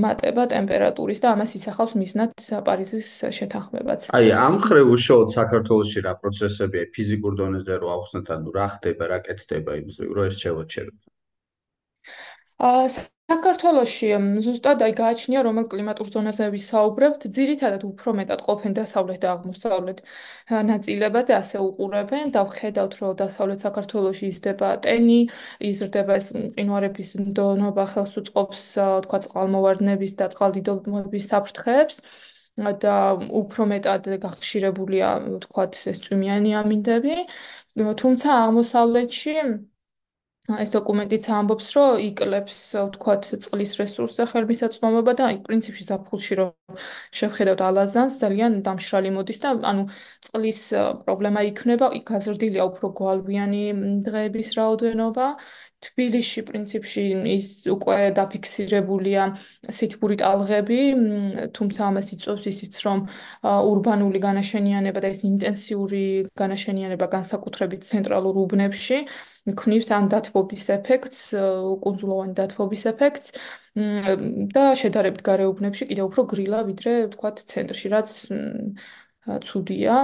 [0.04, 2.32] მატება ტემპერატურის და ამას ისახავს მიზნად
[2.68, 3.08] პარიზის
[3.40, 4.10] შეთანხმებაც.
[4.16, 9.20] აი, ამ ხრივ უშუალოდ საქართველოსში რა პროცესებია ფიზიკურ დონეზე რო ახსნათ, ანუ რა ხდება, რა
[9.28, 11.00] კეთდება იმის, რომ ეს შევაჩეროთ.
[12.60, 14.08] აა საქართველოში
[14.46, 20.00] ზუსტად აი გააჩნია რომელ კლიმატურ ზონაზე ვისაუბრებთ, ძირითადად უფრო მეტად ყოფენ დასავლეთ და აღმოსავლეთ
[20.70, 25.20] ნაწილებად და ასე უყურებენ და ვხედავთ რომ დასავლეთ საქართველოში იზრდება ტენი,
[25.70, 28.66] იზრდება ეს მყინვარების დონობა ხელს უწყობს
[29.06, 32.02] თქვა წყალმოვარდნების და წყალდიდობის საფრთხეებს
[32.82, 32.96] და
[33.42, 35.10] უფრო მეტად გახშირებულია
[35.46, 35.64] თქვა
[35.94, 37.16] ეს წვიმიანი ამინდები.
[38.02, 39.36] თუმცა აღმოსავლეთში
[40.58, 46.80] ეს დოკუმენტიც ამბობს, რომ იკლებს, ვთქვათ, წყლის რესურსზე ხელმისაწვდომობა და აი პრინციპში დაფხულში რომ
[47.20, 49.84] შევხედავთ ალაზანს, ძალიან დამშრალი მოდის და ანუ
[50.26, 50.62] წყლის
[51.06, 53.64] პრობლემა იქნება, გაზრდილია უფრო გვალვიანი
[54.10, 55.28] დღეების რაოდენობა.
[55.80, 59.24] თბილისში პრინციპში ის უკვე დაფიქსირებულია
[59.78, 60.80] სითბური ტალღები,
[61.56, 63.06] თუმცა ამას იწვევს ისიც, რომ
[63.48, 66.04] урბანული განაშენიანება და ეს ინტენსიური
[66.42, 69.00] განაშენიანება განსაკუთრებით ცენტრალურ უბნებში
[69.50, 71.20] მქნივს ამ დათბობის ეფექტს,
[71.86, 73.28] კუნძულოვანი დათბობის ეფექტს
[74.56, 78.10] და შედარებით გარეუბნებში კიდევ უფრო გრილა ვიდრე ვთქვათ ცენტრში, რაც
[79.46, 79.96] ცუდია,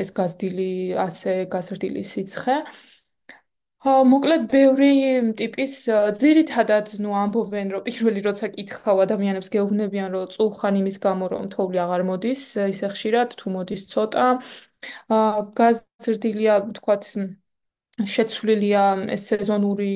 [0.00, 0.70] ეს გაზრდილი
[1.06, 2.56] ასე გაზრდილი სიცხე.
[3.84, 4.90] მოკლედ ბევრი
[5.36, 5.72] ტიპის
[6.20, 11.82] ძირითადად ნუ ამბობენ რომ პირველი როცა კითხავ ადამიანებს გეუბნებიან რომ წულხან იმის გამო რომ თოვლი
[11.84, 14.24] აღარ მოდის ისე ხშირად თუ მოდის ცოტა.
[15.60, 17.04] გაზრდილია თქვათ
[18.14, 18.84] შეცვლილია
[19.16, 19.92] ეს სეზონური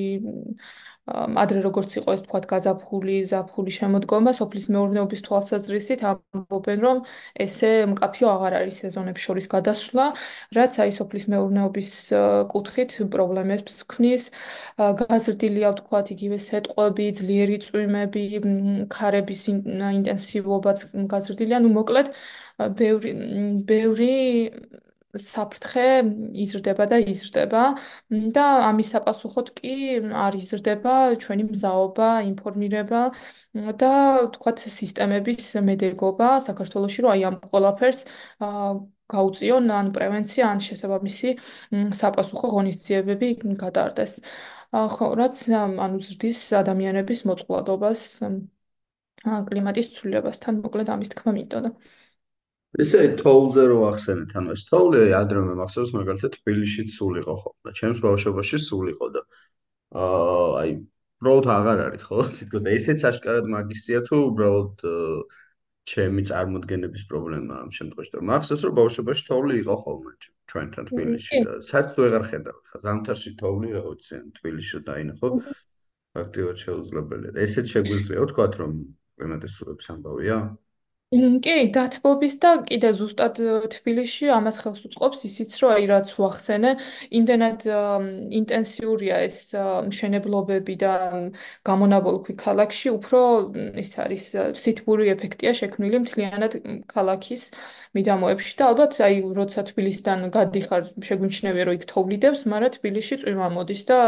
[1.42, 6.98] ადრე როგორც იყო ეს თქვა გაზაფხული, ზაფხული შემოდგომა სოფლის მეურნეობის თვალსაზრისით ამბობენ რომ
[7.44, 10.04] ესე მკაფიო აღარ არის სეზონებს შორის გადასვლა,
[10.58, 11.90] რაც აი სოფლის მეურნეობის
[12.52, 14.22] კუთხით პრობლემებს ქმნის.
[14.78, 18.24] გაზრდილია თქვა იგივე სეტყვები, ძლიერი წვიმები,
[18.92, 20.78] ქარების ინტენსივობაც
[21.14, 22.12] გაზრდილია, ну მოკლედ
[22.78, 23.10] ბევრი
[23.70, 24.12] ბევრი
[25.16, 25.84] საფრთხე
[26.44, 27.62] იზრდება და იზრდება
[28.36, 29.74] და ამის საპასუხოდ კი
[30.24, 33.00] არ იზრდება ჩვენი მზაობა, ინფორმირება
[33.82, 33.92] და
[34.36, 38.00] თქვათ სისტემების მედეგობა საქართველოში რომ აი ამ ყველაფერს
[39.14, 41.30] გაუწიონ ან პრევენცია ან შესაბამისი
[42.00, 43.28] საპასუხო ღონისძიებები
[43.64, 44.12] გადაარდეს.
[44.68, 48.02] ხო, რაც ანუ ზრდის ადამიანების მოწყვლადობას
[49.48, 51.70] კლიმატის ცვლილებასთან მოკლედ ამის თქმა მინდოდა.
[52.76, 57.72] ესე თოულზე რო ახსენეთ, ანუ ეს თოული ადრე მე მახსოვს მაგალითად თბილისში სულიყო ხოლმე.
[57.80, 59.22] ჩემს ბავშვობაში სულიყო და
[59.96, 60.70] აა აი
[61.18, 62.18] უბრალოდ აღარ არის ხო?
[62.38, 64.84] თითქოს და ესეც აშკარად მაგისია თუ უბრალოდ
[65.88, 68.12] ჩემი წარმოდგენების პრობლემაა ამ შემთხვევაში.
[68.12, 70.12] და მახსოვს რომ ბავშვობაში თოული იყო ხოლმე
[70.52, 72.56] ჩვენთან თბილისში და საერთოდ ვეღარ ხედავ.
[72.84, 75.28] ზამთარში თოული რა ვიცი, თბილისში დაინახო.
[76.18, 77.32] ფაქტიურად შეუძლებელია.
[77.44, 78.72] ესეც შეგვიძლია ვთქვათ რომ
[79.16, 80.36] კლიმატის ცვლილების ამბავია?
[81.08, 83.38] კი, დათბობის და კიდე ზუსტად
[83.72, 86.72] თბილისში ამას ხელს უწყობს ისიც, რომ აი რაც ვახსენე,
[87.16, 87.64] იმდენად
[88.38, 89.38] ინტენსიურია ეს
[89.88, 90.92] მშენებლობები და
[91.64, 93.20] გამონაბოლქვი ქალაქში, უფრო
[93.80, 94.24] ის არის
[94.60, 96.58] სითბური ეფექტია შექმნილი მთლიანად
[96.92, 97.42] ქალაქის
[97.96, 103.82] მიდამოებში და ალბათ აი როცა თბილისიდან გადიხარ, შეგვიჩნევია რომ იქ თოვლიდებს, მაგრამ თბილისში წვიმა მოდის
[103.88, 103.98] და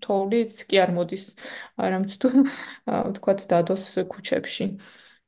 [0.00, 1.24] თოვლიც კი არ მოდის,
[1.76, 4.72] არამედ თუ ვთქვათ დადოს ქუჩებში.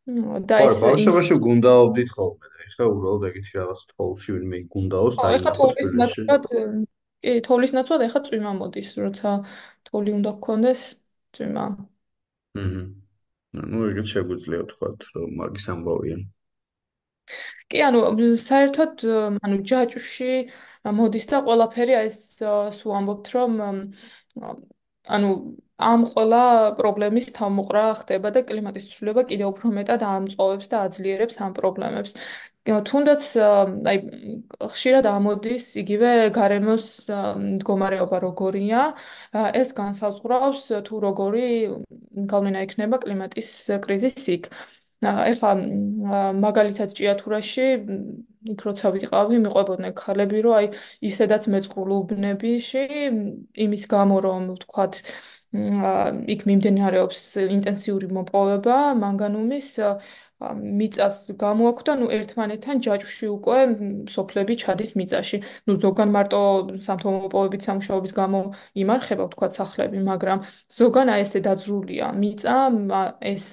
[0.09, 5.53] და ეს ბავშვობაში გუნდაობდით ხოლმე და ეხლა უბრალოდ ეგეთი რაღაც თოვლში ვინმე გუნდაოს და ეხლა
[5.59, 9.35] თოვლის ნაცვლად კი თოვლის ნაცვლად ეხლა წვიმა მოდის როცა
[9.91, 10.83] თოვლი უნდა გქონდეს
[11.37, 11.67] წვიმა
[13.69, 16.19] ну ეგეთ შეგვიძლია ვთქვა რომ მაგის ამბავია
[17.69, 18.01] კი, ანუ
[18.41, 19.05] საერთოდ
[19.45, 20.33] ანუ ჯაჭვში
[20.89, 22.21] მოდის და ყველაფერი ეს
[22.81, 23.61] სულ ამბობთ რომ
[25.19, 25.31] ანუ
[25.79, 31.53] ამ ყველა პრობლემის თავმოყრა ხდება და კლიმატის ცვლილება კიდევ უფრო მეტად ამწოვებს და აძლიერებს ამ
[31.55, 32.15] პრობლემებს.
[32.69, 33.99] თუნდაც აი
[34.75, 38.81] ხშირად ამოდის იგივე გარემოს მდგომარეობა როგორია,
[39.61, 41.47] ეს განსაზღვრავს თუ როგორი
[42.35, 43.49] გავლენა ექნება კლიმატის
[43.87, 44.51] კრიზისი იქ.
[44.99, 45.51] ეხლა
[46.43, 47.67] მაგალითად ჭიათურაში
[48.53, 50.67] იქ როცა ვიყავი, მიყვებოდნენ ქალები, რომ აი
[51.11, 52.85] ისედაც მეწყლუბნებიში
[53.65, 54.95] იმის გამო რომ ვთქვათ
[55.49, 59.69] იქ მიმდინარეობს ინტენსიური მოპოვება მანგანუმის
[60.39, 63.57] მიწას გამოაქვს და ნუ ერთმანეთთან ჯაჭვში უკვე
[64.13, 65.39] სოფლები ჩადის მიწაში.
[65.67, 66.41] ნუ ზოგან მარტო
[66.85, 68.41] სამთომოპოვებით სამუშაობის გამო
[68.83, 70.39] იმარხება თქვა სახლები, მაგრამ
[70.79, 72.57] ზოგან აი ესე დაძრულია მიწა,
[73.33, 73.47] ეს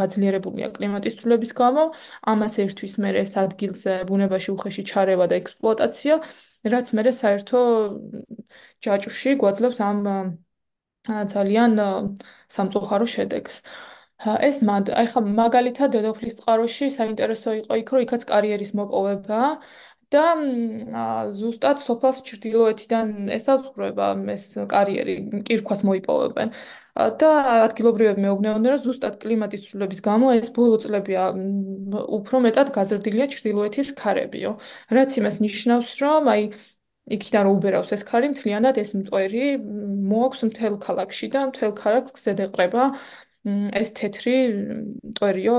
[0.00, 1.82] გაძლიერებულია კლიმატის ცვლილების გამო,
[2.32, 6.14] ამას ერთვის მე ეს ადგილზე ბუნებაში უხეში ჩარევა და ექსპლუატაცია,
[6.74, 7.60] რაც მე საერთო
[8.82, 9.98] ჯაჭვში გვაძლევს ამ
[11.34, 11.70] ძალიან
[12.56, 13.54] სამწუხარო შედეგს.
[14.20, 19.40] ეს მად აი ხა მაგალითად დედოფლის წყაროში საინტერესო იყო იქ რომ იქაც კარიერის მოპოვება
[20.12, 20.24] და
[21.38, 25.14] ზუსტად სოფელს ჩრდილოეთიდან ესაზღვრება ეს კარიერი
[25.46, 26.50] კირქვას მოიპოვებენ
[27.22, 27.30] და
[27.68, 31.30] ადგილობრივები მეუბნეოდნენ რომ ზუსტად კლიმატის ცვლილების გამო ეს ბოლო წლებია
[32.18, 34.52] უფრო მეტად გაზრდილია ჩრდილოეთის ქარებიო
[34.98, 36.42] რაც იმას ნიშნავს რომ აი
[37.16, 39.46] იქიდან რომ უბერავს ეს ქარი მთლიანად ეს მტვერი
[40.12, 42.84] მოაქვს მთელ ქალაქში და მთელ ქალაქს ზედეყრება
[43.80, 44.36] ეს თეთრი
[45.10, 45.56] მტვერიო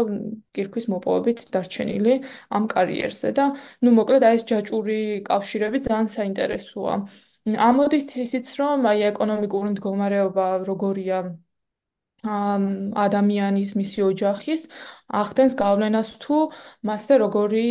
[0.57, 2.15] კირქვის მოპოვებით დარჩენილი
[2.57, 3.45] ამ კარიერზე და
[3.81, 6.95] ნუ მოკლედ აი ეს ჯაჭური კავშირები ძალიან საინტერესოა.
[7.69, 11.17] ამოდის ისიც რომ აი ეკონომიკური მდგომარეობა როგორია
[12.21, 14.61] ადამიანის მისი ოჯახის
[15.09, 16.37] ახდენს გავლენას თუ
[16.85, 17.65] მასზე როგორი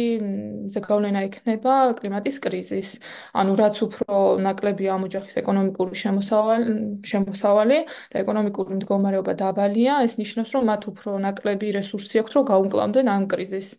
[0.75, 2.99] ზეგავლენა ექნება კლიმატის კრიზისს.
[3.31, 6.67] ანუ რაც უფრო ნაკლებია ამ ოჯახის ეკონომიკური შემოსავალი,
[7.07, 7.79] შემოსავალი
[8.11, 13.25] და ეკონომიკური მდგომარეობა დაბალია, ეს ნიშნავს, რომ მათ უფრო ნაკლები რესურსი აქვთ, რომ გაუმკლავდნენ ამ
[13.31, 13.79] კრიზისს.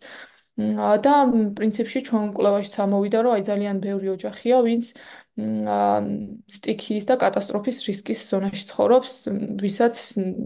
[1.04, 1.12] და
[1.56, 4.84] პრინციპში ჩვენ კვლევაში ჩამოვიდა, რომ აი ძალიან ბევრი ოჯახია, ვინც
[5.38, 9.12] სტიქიის და კატასტროფის რისკის ზონაში ცხოვრობს,
[9.64, 9.94] ვისაც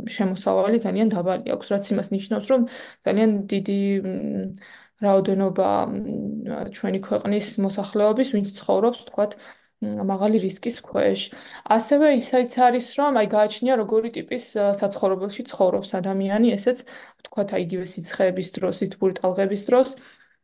[0.06, 2.62] შემოსავალი ძალიან დაბალი აქვს, რაც იმას ნიშნავს, რომ
[3.02, 3.80] ძალიან დიდი
[5.02, 5.68] რაოდენობა
[6.70, 9.32] ჩვენი ქვეყნის მოსახლეობის, ვინც ცხოვრობს, თქვათ,
[9.82, 11.20] მაღალი რისკის ქვეშ.
[11.76, 14.44] ასევე ისიც არის, რომ აი გააჩნია როგორი ტიპის
[14.80, 16.78] საცხოვრებელში ცხოვრობს ადამიანი, ესეც
[17.26, 19.88] თქვათ, აი იგივე სიცხეების დროს, სითბური ტალღების დროს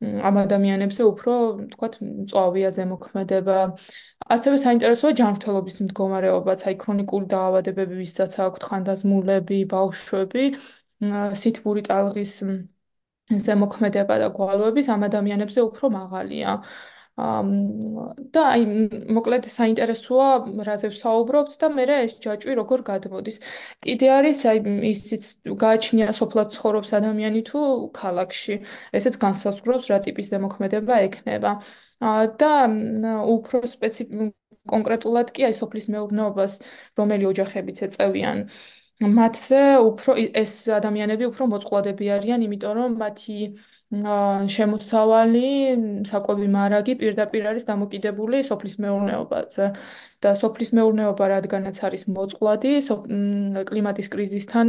[0.03, 1.33] ამ ადამიანებზე უფრო,
[1.73, 3.59] თქვათ, მწვავეა ზემოქმედება.
[4.35, 10.45] ასევე საინტერესოა ჯანმრთელობის მდგომარეობაც, აი ქრონიკული დაავადებები, ვისაც აქვთ ხანდაზმულები, ბავშვები,
[11.43, 12.35] სითბური ტალღის
[13.47, 16.59] ზემოქმედება და გვალვების ამ ადამიანებზე უფრო მაღალია.
[17.13, 18.63] და აი
[19.13, 20.29] მოკლედ საინტერესოა
[20.65, 23.37] რაზე ვსაუბრობთ და მე ეს ჯაჭვი როგორ გადმოდის.
[23.85, 24.59] კიდე არის აი
[24.93, 27.61] ისიც გააჩნია სოფლად ცხოვრობს ადამიანი თუ
[28.01, 28.55] ქალაქში.
[28.97, 31.53] ესეც განსაზღვრავს რა ტიპის ზემოქმედება ექნება.
[32.41, 32.53] და
[33.37, 33.59] უფრო
[34.73, 36.53] კონკრეტულად კი აი სოფლის მეურნეობას
[36.99, 38.39] რომელი ოჯახებიც ეწევიან
[39.03, 43.39] მათზე უფრო ეს ადამიანები უფრო მოწყვლადები არიან, იმიტომ რომ მათი
[43.93, 45.49] შემოსავალი
[46.09, 49.67] საკვები მარაგი პირდაპირ არის დამოკიდებული სოფლის მეურნეობაზე.
[50.23, 52.73] და სოფლის მეურნეობა რადგანაც არის მოწყვლადი
[53.69, 54.67] კლიმატის კრიზისთან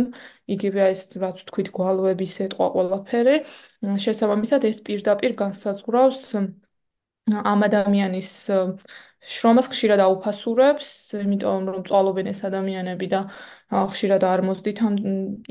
[0.56, 3.36] იგივე ეს რაც თქვით გვალვების ეტყვა ყველაფერი.
[4.06, 6.22] შესაბამისად ეს პირდაპირ განსაზღვრავს
[7.32, 8.32] ამ ადამიანის
[9.24, 13.20] შრომას ხშირად აუფასურებს, იმიტომ რომ წვალობენ ეს ადამიანები და
[13.74, 14.96] ხშირად არ მოძდით ამ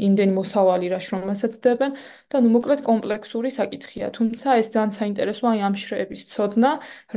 [0.06, 1.96] იმდენი მოსავალი რა შრომასაც დებენ
[2.30, 4.11] და ნუ მოკლედ კომპლექსური საკითხია.
[4.16, 6.70] თუმცა ეს ძალიან საინტერესოა აი ამ შრეების ცოდნა,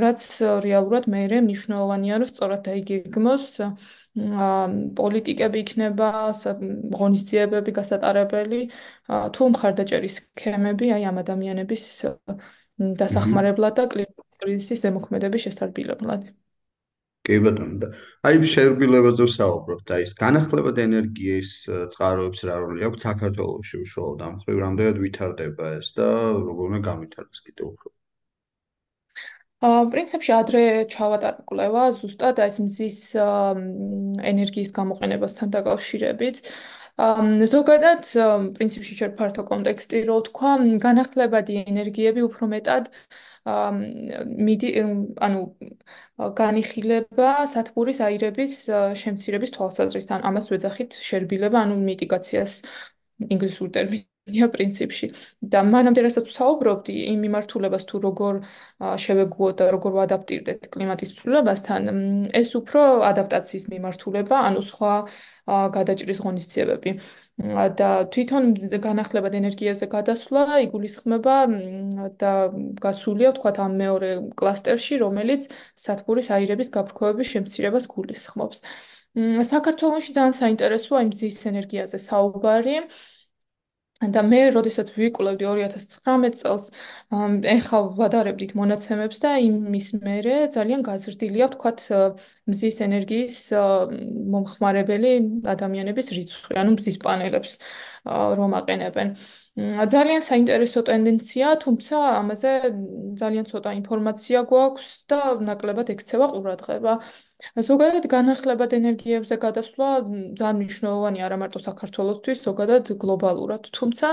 [0.03, 0.21] რაც
[0.65, 3.45] რეალურად მეერე მნიშვნელოვანია, რომ სწორად დაიგეგმოს
[4.15, 6.09] პოლიტიკები იქნება,
[6.99, 8.61] ღონისძიებები გასატარებელი,
[9.35, 11.83] თუ მხარდაჭერის სქემები აი ამ ადამიანების
[13.03, 16.31] დასახმარებლად და კლიმატის კრიზისის ზემოქმედების შესარბილებლად.
[17.25, 17.89] კი ბატონო და
[18.29, 21.51] აი შერბილებაზე ვსაუბრობთ და ის განახლებად ენერგიის
[21.95, 26.07] წყაროებს რა როლი აქვს საქართველოსში უშუალოდ ამ ხრივ რამდენად ვითარდება ეს და
[26.37, 27.89] როგორ უნდა გამითარდეს კიდევ უფრო?
[29.65, 30.61] აა პრინციპში ადრე
[30.93, 32.99] ჩავატარე კვლევა ზუსტად ეს მზის
[34.31, 36.41] ენერგიის გამოყენებასთან დაკავშირებით
[36.95, 38.05] ზოგადად
[38.55, 40.51] პრინციპში შეიძლება ფართო კონტექსტი რო თქვა
[40.85, 42.87] განახლებადი ენერგიები უფრო მეტად
[44.47, 44.69] მიდი
[45.27, 45.41] ანუ
[46.39, 48.57] განიხილება სათბურის აირების
[49.03, 50.19] შემცირების თვალსაზრისთან.
[50.31, 52.53] ამას ვეძახით შერბილება ანუ მიტიგაციას
[53.29, 55.07] ინგლისურ ტერმინით ია პრინციპში.
[55.53, 58.33] და მანამდე რასაც ვსაუბრობდი იმ მიმართულებას თუ როგორ
[59.03, 61.81] შევეგუოთ და როგორ ვადაპტირდეთ კლიმატის ცვლილებასთან
[62.41, 64.93] ეს უფრო ადაპტაციის მიმართულება ანუ სხვა
[65.77, 66.91] გადაჭრის ღონისძიებები.
[67.35, 68.43] და თვითონ
[68.79, 71.35] განახლებად ენერგიაზე გადასვლა იგულისხმება
[72.21, 72.31] და
[72.85, 74.09] გასულია ვთქვათ ამ მეორე
[74.39, 75.41] კლასტერში რომელიც
[75.75, 78.57] სათბურის აირების გაფრქვევების შემცირებას გულისხმობს.
[79.51, 82.75] საქართველოში ძალიან საინტერესოა იმ მზის ენერგიაზე საუბარი
[84.13, 86.65] და მე როდესაც ვიკვლევდი 2019 წელს
[87.55, 91.85] ეხა ვადარებდით მონაცემებს და იმის მერე ძალიან გაზრდილია ვთქვათ
[92.51, 93.39] მზის ენერგიის
[94.35, 95.13] მომხმარებელი
[95.55, 97.57] ადამიანების რიცხვი ანუ მზის პანელებს
[98.41, 99.17] რომ აყენებენ
[99.55, 102.51] ძალიან საინტერესო ტენდენცია, თუმცა ამაზე
[103.21, 106.93] ძალიან ცოტა ინფორმაცია გვაქვს და ნაკლებად ექცევა ყურადღება.
[107.69, 109.87] ზოგადად განახლებად ენერგიებზე გადასვლა
[110.39, 113.71] ძალიან მნიშვნელოვანია არა მარტო საქართველოსთვის, ზოგადად გლობალურად.
[113.75, 114.07] თუმცა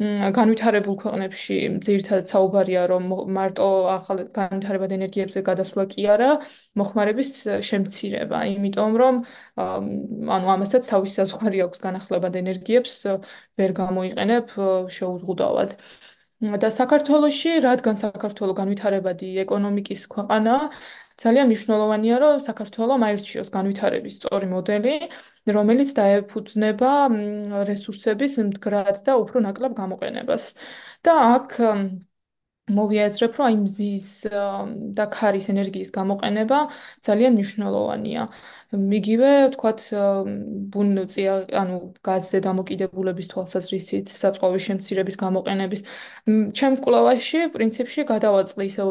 [0.00, 3.04] განვითარებულ ქვეყნებში ძირითადად საუბარია რომ
[3.36, 6.30] მარტო ახალ განვითარებად ენერგიებზე გადასვლა კი არა,
[6.80, 7.32] მოხმარების
[7.68, 9.14] შემცირება, იმიტომ რომ
[9.60, 12.94] ანუ ამასაც თავისი საზღვარი აქვს განახლებად ენერგიებს
[13.60, 14.56] ვერ გამოიყენებ
[14.96, 15.76] შეუზღუდავად.
[16.40, 20.72] და საქართველოში, რადგან საქართველო განვითარებადი ეკონომიკის ქვეყანაა,
[21.22, 24.94] ძალიან მნიშვნელოვანია, რომ საქართველოს აირჩიოს განვითარების სწორი მოდელი,
[25.56, 26.92] რომელიც დაეფუძნება
[27.70, 30.44] რესურსების მდგრად და უფრო ნაკლებ გამოყენებას.
[31.04, 31.48] და აქ
[32.70, 34.08] მოვიაზრებ, რომ აი მზის
[34.98, 36.58] და ქარის ენერგიის გამოყენება
[37.06, 38.22] ძალიან მნიშვნელოვანია.
[39.00, 39.80] იგივე, ვთქვათ,
[40.74, 45.80] ბუნწია, ანუ გაზზე დამოკიდებულების თვალსაზრისით, საწვავის შემცირების გამოყენების
[46.58, 48.82] ჩემ კვლევაში პრინციპში გადავაწყდი ისე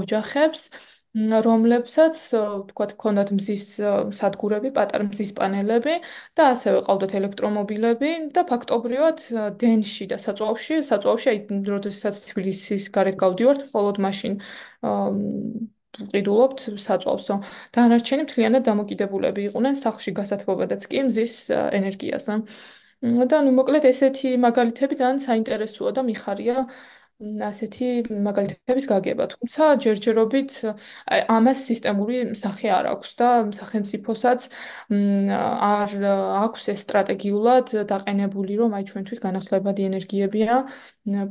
[0.00, 0.60] ოჯახებს,
[1.14, 2.16] რომლებსაც
[2.72, 3.64] თქვათ ქონდათ მზის
[4.16, 5.98] სადგურები, პატარა მზის პანელები
[6.32, 9.20] და ასევე ყავდათ ელექტრომობილები და ფაქტობრივად
[9.60, 14.32] დენში და საწვავში, საწვავში აი როდესაც თბილისის გარეთ გავდივართ, მხოლოდ მაშინ
[15.92, 17.34] ვყიდულობთ საწვავსო.
[17.76, 22.34] დანარჩენი მთლიანად დამოკიდებულები იყვნენ სახლში გასათბობადაც კი მზის ენერგიაზე.
[23.02, 26.56] და ნუ მოკლედ ესეთი მაგალითები ძალიან საინტერესოა და მიხარია
[27.22, 27.88] ასეთი
[28.26, 30.50] მაგალითების გაგება, თუმცა ჯერჯერობით
[31.30, 34.40] ამას სისტემური სახე არ აქვს და სახელმწიფოსაც
[34.90, 35.90] არ
[36.42, 40.52] აქვს ეს სტრატეგიულად დაყენებული, რომ აი ჩვენთვის განახლებადი ენერგიებია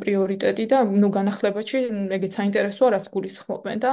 [0.02, 1.78] პრიორიტეტი და ნუ განახლებაში
[2.18, 3.92] ეგეც საინტერესოა, რაც გულისხმობენ და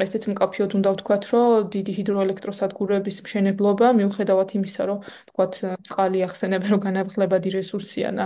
[0.00, 5.52] ესეც მკაფიოდ უნდა ვთქვათ, რომ დიდი ჰიდროელექტროსადგურების მშენებლობა მიუხედავად იმისა, რომ ვთქვათ
[5.86, 8.24] წყალი ახსენებენ, რომ განახლებადი რესურსია და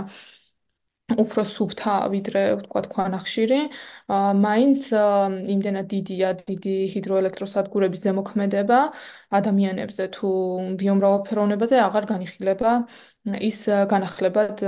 [1.17, 3.59] უფრო სუფთა ვიდრე ვთქვათ ქვანახშირი,
[4.45, 4.81] მაინც
[5.55, 8.79] იმდენად დიდია დიდი ჰიდროელექტროსადგურების ზემოქმედება.
[9.39, 10.29] ადამიანებზე თუ
[10.79, 12.71] ბიომრავალფეროვნებაზე აღარ განიხილება
[13.37, 13.57] ის
[13.91, 14.63] განახლებად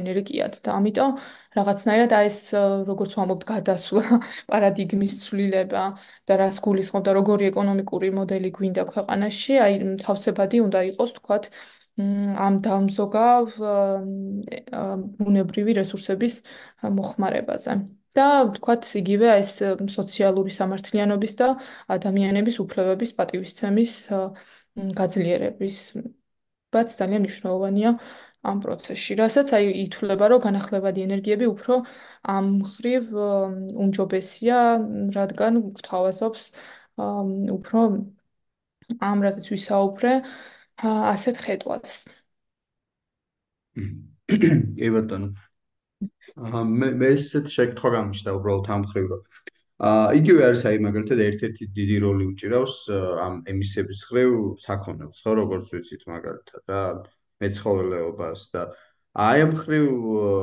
[0.00, 0.60] ენერგიად.
[0.64, 1.10] და ამიტომ
[1.58, 2.38] რაღაცნაირად აი ეს
[2.88, 4.04] როგორც ვამბობთ გადასვლა
[4.50, 5.82] პარადიგმის ცვლილება
[6.28, 9.74] და რას გულისხმობდა როგორი ეკონომიკური მოდელი გვინდა ქვეყანაში აი
[10.06, 11.50] თავსებადი უნდა იყოს თქვათ
[11.96, 13.44] ამ დამზოგავ
[15.20, 16.34] ბუნებრივი რესურსების
[16.98, 17.72] მოხმარებაზე.
[18.16, 19.50] და თქვათ იგივე ეს
[19.92, 21.48] სოციალური სამართლიანობის და
[21.96, 23.92] ადამიანების უფლებების პატივისცემის
[25.00, 25.76] გაძლიერების
[26.74, 27.90] ბაც ძალიან მნიშვნელოვანია
[28.50, 29.12] ამ პროცესში.
[29.20, 31.74] რასაც აი ითვლება, რომ განახლებადი ენერგიები უფრო
[32.36, 33.04] ამ ხრივ
[33.84, 34.58] უმჯობესია,
[35.16, 36.42] რადგან გვთავაზობს
[37.58, 37.80] უფრო
[39.10, 40.12] ამ რაზეც ვისაუბრე,
[40.84, 41.98] ასეთ ხედვას.
[44.76, 45.32] კი ბატონო.
[46.36, 49.22] აა მე მე ესეთ შეკითხვა გამიშდა უბრალოდ ამ ხრივ რომ
[49.88, 52.74] აა იგივე არის აი მაგალითად ერთ-ერთი დიდი როლი უჭირავს
[53.24, 54.32] ამ ემისიების ხრივ
[54.64, 56.82] საქონელს, ხო, როგორც ვიცით მაგალითად რა
[57.44, 58.62] მეცხოველეობას და
[59.28, 59.88] აი ამ ხრივ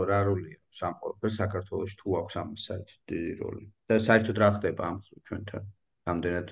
[0.09, 3.65] რა როლია სამ ყოველფერ საქართველოს თუ აქვს ამ საერთოდ დიდი როლი.
[3.89, 5.63] და საერთოდ რა ხდება ამ ხრივ ჩვენთან?
[6.09, 6.45] რამდენად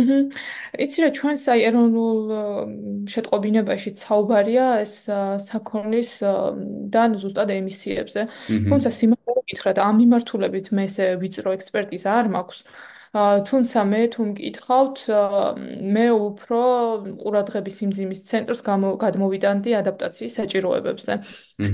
[0.00, 0.18] აჰა.
[0.84, 2.18] იცი რა ჩვენს აი ეროვნულ
[3.12, 4.94] შეტყობინებაში საუბარია ეს
[5.48, 6.10] საქონლის
[6.94, 8.20] და ზუსტად ემისიებზე.
[8.68, 12.60] თუმცა სიმართლე გითხრათ, ამ მიმართულებით მე ესე ვიწრო ექსპერტიზა არ მაქვს.
[13.14, 14.98] თუმცა მე თუ მკითხავთ,
[15.94, 16.62] მე უფრო
[17.22, 21.12] ყურადღების სიმძიმის ცენტრს გადმოვიტანდი ადაპტაციის საჭიროებებზე.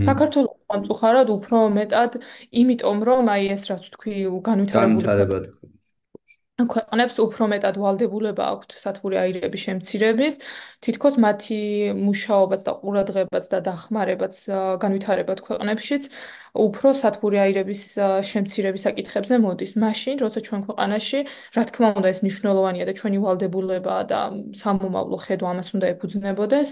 [0.05, 2.21] საქართველოს სამწუხაროდ უფრო მეტად,
[2.61, 5.80] იმიტომ რომ აი ეს რაც თქვი განვითარებული
[6.69, 10.35] ქვეყნებს უფრო მეტად ვალდებულება აქვთ სათბური აირების შემცირების,
[10.85, 11.61] თითქოს მათი
[11.97, 14.35] მუშაობაც და ყურადღებაც და დახმარებაც
[14.83, 16.03] განვითარებად ქვეყნებშიც
[16.51, 17.83] უფრო სათბური აირების
[18.31, 19.73] შემცირების საკითხებზე მოდის.
[19.85, 21.19] მაშინ, როცა ჩვენ ქვეყანაში,
[21.57, 24.21] რა თქმა უნდა, ეს მნიშვნელოვანია და ჩვენი ვალდებულება და
[24.63, 26.69] სამომავლო ხედვა ამას უნდა ეფუძნებოდეს,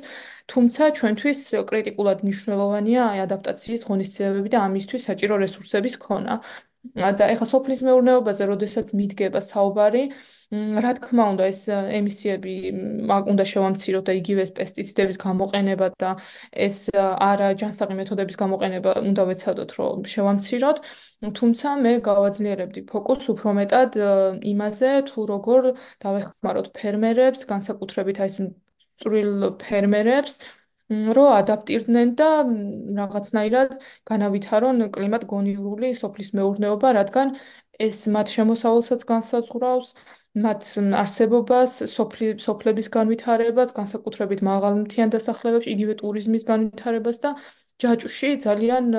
[0.51, 1.39] თუმცა ჩვენთვის
[1.71, 6.35] კრიტიკულად მნიშვნელოვანია აი ადაპტაციის ღონისძიებები და ამისთვის საჭირო რესურსების ქონა.
[6.95, 10.03] და ეხლა სოფლის მეურნეობაზე, როდესაც მიდგება საუბარი,
[10.49, 12.55] რა თქმა უნდა, ეს ემისიები
[13.33, 16.11] უნდა შევამციროთ და იგივე ეს პესტიციდების გამოყენება და
[16.67, 20.79] ეს არა ჯანსაღი მეთოდების გამოყენება უნდა ვეცადოთ, რომ შევამციროთ.
[21.39, 23.91] თუმცა მე გავაძლიერებდი ფოკუსს უფრო მეტად
[24.55, 25.61] იმაზე, თუ როგორ
[26.05, 28.39] დავეხმაროთ ფერმერებს, განსაკუთრებით აი ეს
[29.03, 30.41] წვრილ ფერმერებს,
[30.89, 32.29] რომ ადაპტირდნენ და
[32.99, 33.75] რაღაცნაირად
[34.11, 37.35] განავითარონ კლიმატ-გონივრული სოფლის მეურნეობა, რადგან
[37.89, 39.91] ეს მათ შემოსავალსაც განსაზღვრავს,
[40.47, 40.69] მათ
[41.03, 47.35] არსებობას, სოფლების განვითარებას, განსაკუთრებით მაღალმთიან დასახლებებში, იგივე ტურიზმის განვითარებას და
[47.85, 48.93] ჯაჭვში ძალიან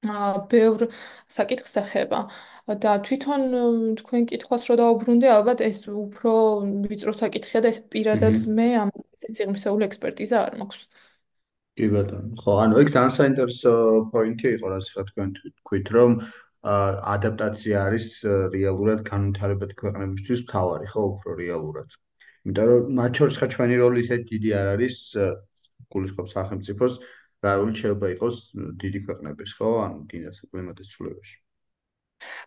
[0.00, 0.86] აა ბევრ
[1.28, 2.20] საკითხს ეხება.
[2.70, 3.42] და თვითონ
[4.00, 6.32] თქვენ კითხვას რო დაუბრუნდი, ალბათ ეს უფრო
[6.88, 8.90] ვიწრო საკითხია და ეს პირადად მე ამ
[9.20, 10.80] სიციღმისეული ექსპერტიზა არ მაქვს.
[11.76, 12.32] კი ბატონო.
[12.40, 13.72] ხო, ანუ ეგ ძალიან საინტერესო
[14.14, 15.28] პოინტი იყო, რაც ხა თქვენ
[15.60, 16.10] თქვით, რომ
[17.14, 18.06] ადაპტაცია არის
[18.56, 21.88] რეალურად განვითარებადი ქვეყნებისთვის მთავარი, ხო, უფრო რეალურად.
[22.48, 24.96] იმიტომ რომ მათ შორის ხა ჩვენი როლი ისე დიდი არ არის
[25.92, 26.94] გულისხმობ სახელმწიფოს
[27.44, 28.36] რა როლი შეიძლება იყოს
[28.84, 29.70] დიდი ქვეყნების, ხო?
[29.84, 31.36] ანუ კიდე საკლიმატის ცვლილებაში.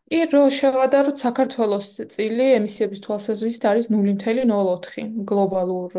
[0.09, 5.95] კი, რო შევადაროთ საქართველოს წილი ემისიების თვალსაზრისით არის 0.04 გლობალურ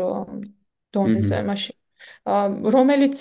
[0.95, 1.75] დონეზე, მაშინ
[2.75, 3.17] რომელიც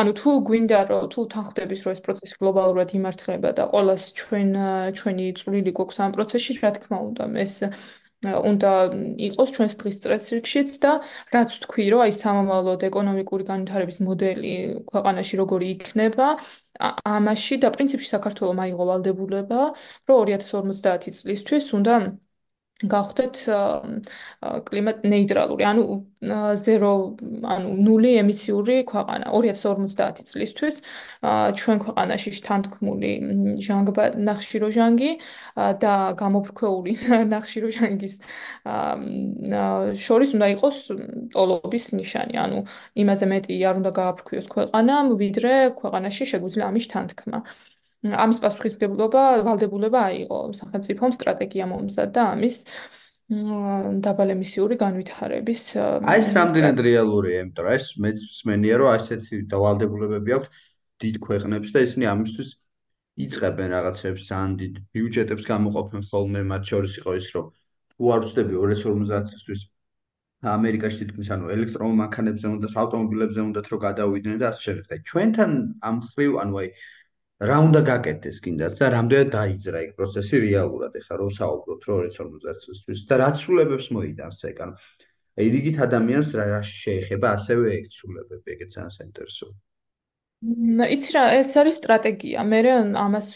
[0.00, 4.50] ანუ თუ გვინდა რომ თუ თანხდების რომ ეს პროცესი გლობალურად იმართება და ყოველას ჩვენ
[4.98, 7.54] ჩვენი წვლილი გვაქვს ამ პროცესში, რა თქმა უნდა, ეს
[8.50, 8.72] უნდა
[9.28, 10.92] იყოს ჩვენს დღის წესრიგშიც და
[11.34, 14.54] რაც თქვი რომ აი სამომავლოდ ეკონომიკური განვითარების მოდელი
[14.90, 16.26] ქვეყანაში როგორი იქნება
[17.16, 19.60] ამაში და პრინციპში საქართველოს მაიღო ვალდებულება
[20.10, 21.94] რომ 2050 წლისთვის უნდა
[22.84, 23.36] გავხდეთ
[24.68, 25.84] კლიმატ ნეიტრალური, ანუ
[26.60, 27.16] ზერო,
[27.48, 30.80] ანუ ნული ემისიური ქვეყანა 2050 წლისთვის.
[31.56, 33.12] ჩვენ ქვეყანაში შთანთქმული
[33.64, 35.10] ჟანგბა ნახშიროჟანგი
[35.56, 36.92] და გამოფრქვეული
[37.34, 38.14] ნახშიროჟანგის
[40.04, 40.76] შორის უნდა იყოს
[41.32, 42.58] ტოლობის ნიშანი, ანუ
[43.00, 47.40] იმაზე მეტი არ უნდა გააფრქვიოს ქვეყანა, ვიდრე ქვეყანაში შეგვიძლია ამის შთანთქმა.
[48.14, 52.56] ამის პასუხისმგებლობა ვალდებულება აიღო სახელმწიფომ სტრატეგია მომზადდა ამის
[54.06, 55.62] დაბალემისიური განვითარების
[56.14, 60.66] აი ეს რამდენად რეალურია იმიტომ რომ ეს მეც მსმენია რომ ასეთი დავალდებულებები აქვს
[61.02, 62.50] დიდ ქვეყნებს და ისინი ამისთვის
[63.26, 67.46] იწებენ რაღაცებს ძალიან დიდ ბიუჯეტებს გამოყოფენ ხოლმე მათ შორის იყო ის რომ
[67.96, 69.62] თუ არ ვწდები 250 წლისთვის
[70.44, 74.86] ამერიკაში თითქმის ანუ ელექტრომანქანებზე უნდა ავტომობილებზე უნდა რომ გადავიდნენ და ასე შემდეგ.
[74.92, 75.50] და ჩვენთან
[75.88, 76.68] ამ ხრივ ანუ აი
[77.36, 82.62] რა უნდა გაკეთდეს კიდაც და რამდენად დაიძრა ეგ პროცესი რეალურად ეხლა რომ საუბრობთ რომ 250
[82.64, 84.74] წლისთვის და რა ცვლილებებს მოიტანს ეგ ანუ
[85.36, 89.52] აი რიგით ადამიანს რა შეეხება ასევე ეგ ცვლილებები ეგეც ძალიან საინტერესოა.
[90.94, 92.40] იცი რა, ეს არის სტრატეგია.
[92.44, 92.60] მე
[93.04, 93.28] ამას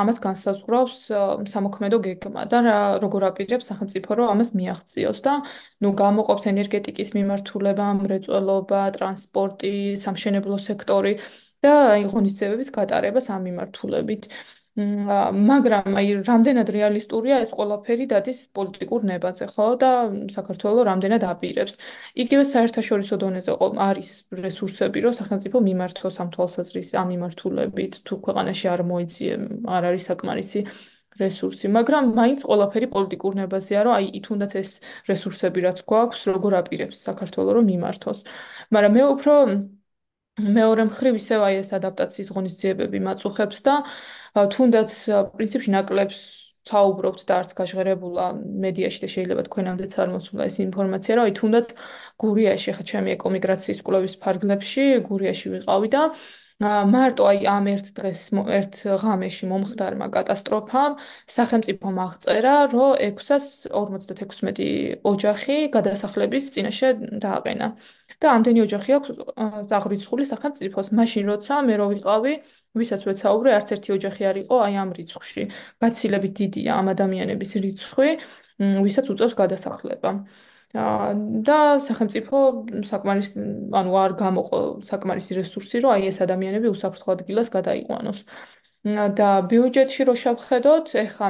[0.00, 1.00] ამას განსაზღვრავს
[1.52, 5.34] სამოქმედო გეგმა და რა როგორ აპირებს სახელმწიფო რომ ამას მიაღწიოს და
[5.84, 11.12] ნუ გამოყოფს ენერგეტიკის მიმართულება, მრეწველობა, ტრანსპორტი, სამშენებლო სექტორი
[11.66, 14.22] და აი ღონისძიებების გატარებას ამ მიმართულებით.
[14.76, 19.68] მაგრამ აი რამდენად რეალისტურია ეს ყველაფერი დადის პოლიტიკურ ნებაზე, ხო?
[19.80, 19.90] და
[20.36, 21.80] საქართველოს რამდენად აპირებს.
[22.12, 23.52] იგივე საერთაშორისო დონეზე
[23.88, 24.10] არის
[24.44, 29.32] რესურსები, რომ სახელმწიფო მიმართოს ამ თვალსაზრისით, ამ მიმართულებით, თუ ქვეყანაში არ მოიწიე,
[29.64, 30.60] არ არის საკმარისი
[31.16, 34.70] რესურსი, მაგრამ მაინც ყველაფერი პოლიტიკურ ნებაზეა, რომ აი თუნდაც ეს
[35.08, 38.18] რესურსები რაც გვაქვს, როგორ აპირებს საქართველოს რომ მიმართოს.
[38.68, 39.32] მაგრამ მე უფრო
[40.36, 43.74] მეორე მხრივ ისევ აი ეს ადაპტაციის ღონისძიებები მაწუხებს და
[44.52, 44.92] თუნდაც
[45.32, 46.20] პრინციპში ნაკლებს
[46.66, 48.26] საუბრობთ და არც გაჟღერებულა
[48.64, 51.66] მედიაში და შეიძლება თქვენამდეც არ მოსულა ეს ინფორმაცია, რომ აი თუნდაც
[52.22, 56.02] გურიაში ხა ჩემი ეკომიგრაციის კვლევის ფარგლებში გურიაში ვიყავი და
[56.64, 58.20] მარტო აი ამ ერთ დღეს
[58.58, 60.92] ერთ ღამეში მომხდარმა კატასტროფამ
[61.36, 66.88] სახელმწიფომ აღწერა, რომ 656 ოჯახი გადასახლების წინაშე
[67.24, 67.66] დააყენა.
[68.22, 69.10] და ამდენი ოჯახი აქვს
[69.70, 70.88] ზაღრიცხული სახელმწიფოს.
[70.98, 72.32] მაშინ როცა მე რო ვიყავი,
[72.80, 75.42] ვისაც ვეცაუბრე, არც ერთი ოჯახი არ იყო აი ამ რიცხვში.
[75.82, 78.10] გაცილებით დიდია ამ ადამიანების რიცხვი,
[78.86, 80.10] ვისაც უწევს გადასახლება.
[80.76, 82.36] და სახელმწიფო
[82.90, 83.28] საკმარის
[83.80, 84.58] ანუ არ გამოყო
[84.90, 88.20] საკმარისი რესურსი, რომ აი ეს ადამიანები უსაფრთხო ადგილას გადაიყვანოს.
[89.18, 91.28] და ბიუჯეტში რო შევხედოთ, ეხა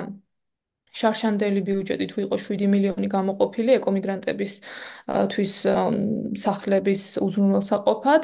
[1.01, 4.53] შარშანდელი ბიუჯეტი თუ იყო 7 მილიონი გამოყოფილი ეკომიგრანტების
[5.33, 5.55] თვის
[6.47, 8.23] სახლების უზრუნველსაყოფად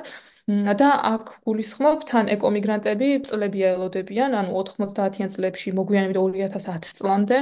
[0.51, 7.39] და აქ გულისხმობ თან ეკომიგრანტები წლები ელოდებიან, ანუ 90-იან წლებში მოგვიანებით 2010 წლამდე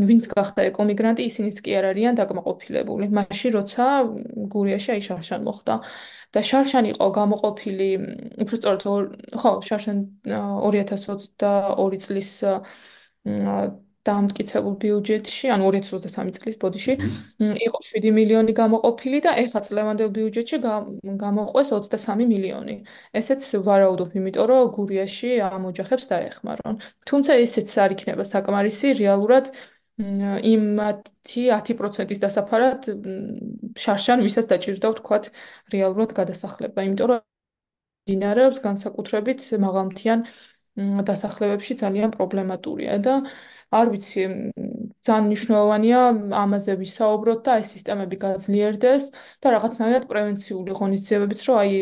[0.00, 3.06] ვინც გახდა ეკომიგრანტი, ისინიც კი არ არიან დაკმაყოფილებული.
[3.18, 3.84] მაშინ როცა
[4.50, 5.74] გურიაში აი შარშან მოხდა
[6.34, 7.88] და შარშან იყო გამოყოფილი,
[8.42, 8.82] უფრო სწორად
[9.38, 12.30] ხო, შარშან 2022 წლის
[14.08, 16.94] დამტკიცებულ ბიუჯეტში, ანუ 2023 წლის ბოდიში,
[17.66, 20.56] იყო 7 მილიონი გამოყოფილი და ეხლა წლევანდელ ბიუჯეტში
[21.24, 22.76] გამოყვეს 23 მილიონი.
[23.20, 26.74] ესეც ვარაუდობ, იმიტომ რომ გურიაში ამ ოჯახებს დაეხმარონ.
[27.08, 29.52] თუმცა ესეც არ იქნება საკმარისი რეალურად
[30.00, 32.80] იმათი 10%-ის დასაფარად
[33.76, 35.24] შარშან ვისაც დაჭირდა ვთქვათ
[35.74, 37.20] რეალურად გადასახლება, იმიტომ რომ
[38.08, 40.24] დინარებს განსაკუთრებით მაღალმთიან
[41.10, 43.14] დასახლებებში ძალიან პრობლემატურია და
[43.78, 44.22] არ ვიცი
[45.06, 46.00] ძალიან მნიშვნელოვანია
[46.42, 49.04] ამაზე ვისაუბროთ და ეს სისტემები გაძლიერდეს
[49.42, 51.74] და რაღაცნაირად პრევენციული ღონისძიებებით რომ აი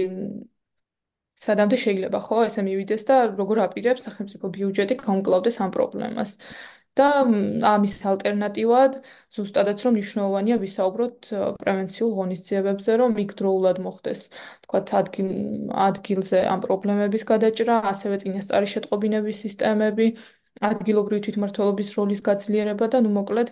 [1.45, 6.31] სადამდე შეიძლება ხო ესე მივიდეს და როგორ აპირებს სახელმწიფო ბიუჯეტი გაუმკლავდეს ამ პრობლემას.
[6.99, 7.09] და
[7.71, 8.97] ამის ალტერნატივად
[9.37, 11.29] ზუსტადაც რომ მნიშვნელოვანია ვისაუბროთ
[11.63, 14.21] პრევენციულ ღონისძიებებზე, რომ მიგდროულად მოხდეს,
[14.65, 15.29] თქვათ ადგილ
[15.89, 20.07] ადგილზე ამ პრობლემების გადაჭრა, ასევე წინასწარი შეტყობინების სისტემები,
[20.71, 23.49] ადგილობრივი თვითმმართველობის როლის გაძლიერება და ნუ მოკლედ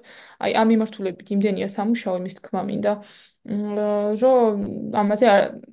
[0.47, 2.93] აი ამ მიმართულებით იმდენია სამუშაო იმის თქმა მინდა.
[3.47, 4.55] რომ
[5.01, 5.27] ამაზე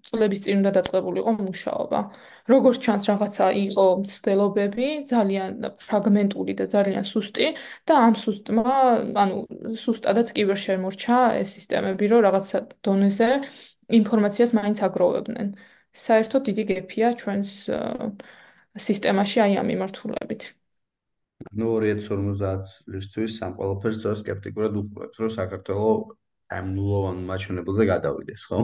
[0.06, 2.00] წლების წინ უნდა დაწყებულიყო მუშაობა.
[2.54, 5.50] როგორც ჩანს რაღაცა იყო მცდელობები, ძალიან
[5.82, 7.46] ფრაგმენტული და ძალიან სუსტი
[7.88, 8.76] და ამ სუსტმა,
[9.24, 9.36] ანუ
[9.86, 13.30] სუსტადაც კი ვერ შემორჩა ეს სისტემები, რომ რაღაცა დონეზე
[14.00, 15.48] ინფორმაციას მაინც აგროვებდნენ.
[16.06, 17.50] საერთოდ დიდი გეფია ჩვენს
[18.88, 20.42] სისტემაში აი ამ მიმართულებით.
[21.52, 25.91] ნუ 2050 წლისთვის ამ ყველაფერს ძალიან скеპტიკურად უყურებთ, რომ საქართველო
[26.54, 28.60] აი ნულოვან მაჩვენებელზე გადავიდეს, ხო?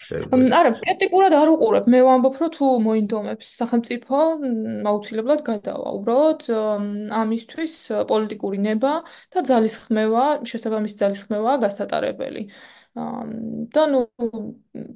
[0.00, 1.84] არა, скеპტიკურად არ უყურებ.
[1.92, 4.16] მე ვამბობ, რომ თუ მოინდომებს სახელმწიფო,
[4.90, 5.88] აუცილებლად გადავა.
[6.00, 6.40] უბრალოდ
[7.20, 7.74] ამისთვის
[8.08, 8.92] პოლიტიკური ნება
[9.32, 12.42] და ძალისხმევა, შესაბამისი ძალისხმევაა გასატარებელი.
[13.70, 14.00] და ნუ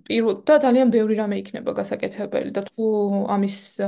[0.03, 2.83] პირველ და ძალიან ბევრი რამე იქნება გასაკეთებელი და თუ
[3.31, 3.79] ამის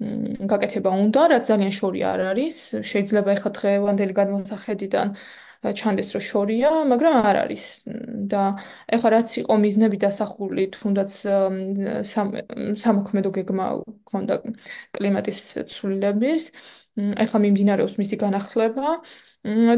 [0.00, 2.56] გაკეთება უნდა, რაც ძალიან შორი არ არის,
[2.90, 5.08] შეიძლება ეხლა დღევანდელი გადმოსახედიდან
[5.60, 7.64] ჩანდეს რომ შორია, მაგრამ არ არის
[8.32, 8.42] და
[8.96, 11.12] ეხლა რაც იყო მიზნები დასახული, თუნდაც
[12.80, 13.66] სამოქმედო გეგმა
[14.08, 14.34] ქონდა
[14.96, 15.38] კლიმატის
[15.68, 16.42] ცვლილების,
[16.96, 18.88] ეხლა მიმდინარეობს მისი განახლება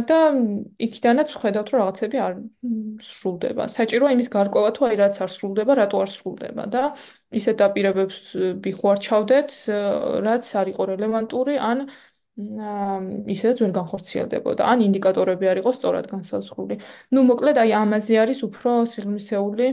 [0.06, 0.20] და
[0.86, 2.32] იქიდანაც ვხედავთ რომ რაღაცები არ
[3.02, 3.66] სრულდება.
[3.70, 6.82] საჭიროა იმის გარკვევა თუ აი რაც არ სრულდება, რატო არ სრულდება და
[7.38, 8.18] ისეთ აპირებებს
[8.64, 9.48] ვიხوارჩავდეთ,
[10.26, 11.86] რაც არ იყო რელევანტური, ან
[12.32, 14.62] ისედაც ვერ განხორციელდებოდა.
[14.64, 16.80] ან ინდიკატორები არ იყო სწორად განსაზღვრული.
[17.12, 19.66] ну მოკლედ, აი ამაზე არის უფრო სიღრმისეული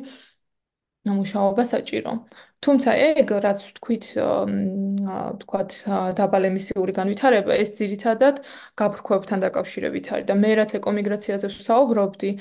[1.20, 2.12] მუშაობა საჭირო.
[2.60, 4.06] თუმცა ეგ რაც თქვით,
[5.42, 5.72] თქვათ
[6.20, 8.36] დაბალემისიური განვითარება, ეს ძირითადად
[8.82, 12.32] გაფრქვევებთან დაკავშირებით არის და მე რაც ეკომიგრაციაზე ვსაუბრობდი,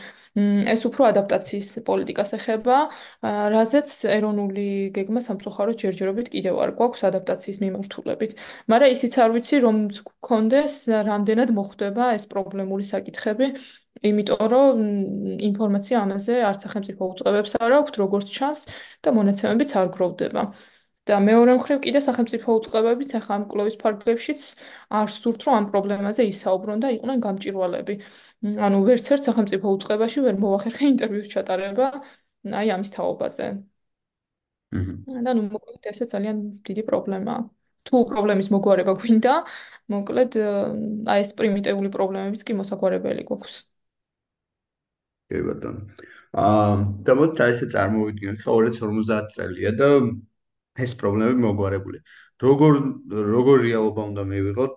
[0.74, 2.76] ეს უფრო ადაპტაციის პოლიტიკას ეხება,
[3.54, 3.88] რაზეც
[4.18, 4.66] ეროვნული
[4.98, 8.30] გეგმა სამწუხაროდ ჯერჯერობით კიდევ არ გვაქვს ადაპტაციის მიმართულებით.
[8.70, 10.74] მაგრამ ისიც არ ვიცი, რომ გქონდეს
[11.10, 13.46] რამდენად მოხდება ეს პრობლემური საკითხები,
[14.10, 14.82] იმიტომ რომ
[15.48, 18.60] ინფორმაცია ამაზე არც სახელმწიფო უწყებებს არ აქვს, როგორც ჩანს
[19.02, 20.42] და მონაცემებიც არ გროვდება.
[21.08, 24.42] და მეორე მხრივ კიდე სახელმწიფო უწყებებიც ახლა ამ კლოვის ფარგლებშიც
[24.98, 27.94] არ სურთ რომ ამ პრობლემაზე ისაუბრონ და იყვნენ გამჭირვალები.
[28.66, 31.86] ანუ ვერც ერთ სახელმწიფო უწყებაში ვერ მოახერხე ინტერვიუს ჩატარება
[32.60, 33.46] აი ამის თაობაზე.
[35.26, 36.36] და ნუ მოკლედ ესე ძალიან
[36.68, 37.40] დიდი პრობლემაა.
[37.88, 39.34] თუ პრობლემის მოგვარება გვინდა,
[39.94, 40.32] მოკლედ
[41.14, 43.56] აი ეს პრიმიტიული პრობლემებიც კი მოსაგვარებელი გვაქვს.
[45.28, 45.80] კი ბატონო.
[46.44, 46.72] აა
[47.06, 49.88] და მოდი აი ესე წარმოვიდგინოთ, ხო 2050 წელია და
[50.84, 51.98] ეს პრობლემები მოგვარებული.
[52.42, 52.74] როგორ
[53.34, 54.74] როგორ რეალობა უნდა მივიღოთ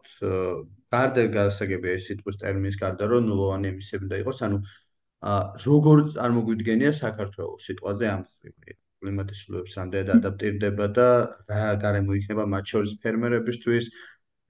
[0.94, 4.58] გარდა გასაგებია ეს სიტყვის ტერმინის გარდა რომ ნულოვანი ემისიები უნდა იყოს ანუ
[5.32, 5.34] ა
[5.66, 8.24] როგორ წარმოგვიდგენია საქართველოს სიტყვაზე ამ
[9.02, 11.08] კლიმატის ცვლილებებს რამდენად ადაპტირდება და
[11.52, 13.92] რა გარემო იქნება მათ შორის ფერმერებისთვის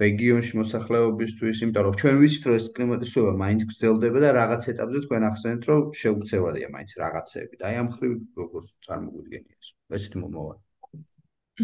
[0.03, 5.03] რეგიონში მოსახლეობისთვის იმიტომ რომ ჩვენ ვიცით რომ ეს კლიმატის ცვლილება მაინც გრძელდება და რაღაც ეტაპზე
[5.05, 10.61] თქვენ ახსენეთ რომ შეუცვლელია მაინც რაღაცეები და აი ამ ხრივი როგორ წარმოგვიდგენია ეს ესეთი მომავალი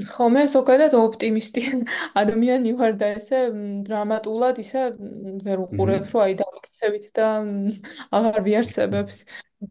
[0.05, 1.61] ხო, მე ზოგადად ოპტიმისტი
[2.21, 3.39] ადამიანი ვარ და ესე
[3.87, 4.83] დრამატულად ისე
[5.45, 7.27] ვერ უყურებ, რომ აი დამიქცევით და
[8.19, 9.23] აღარ ვიარსებებს.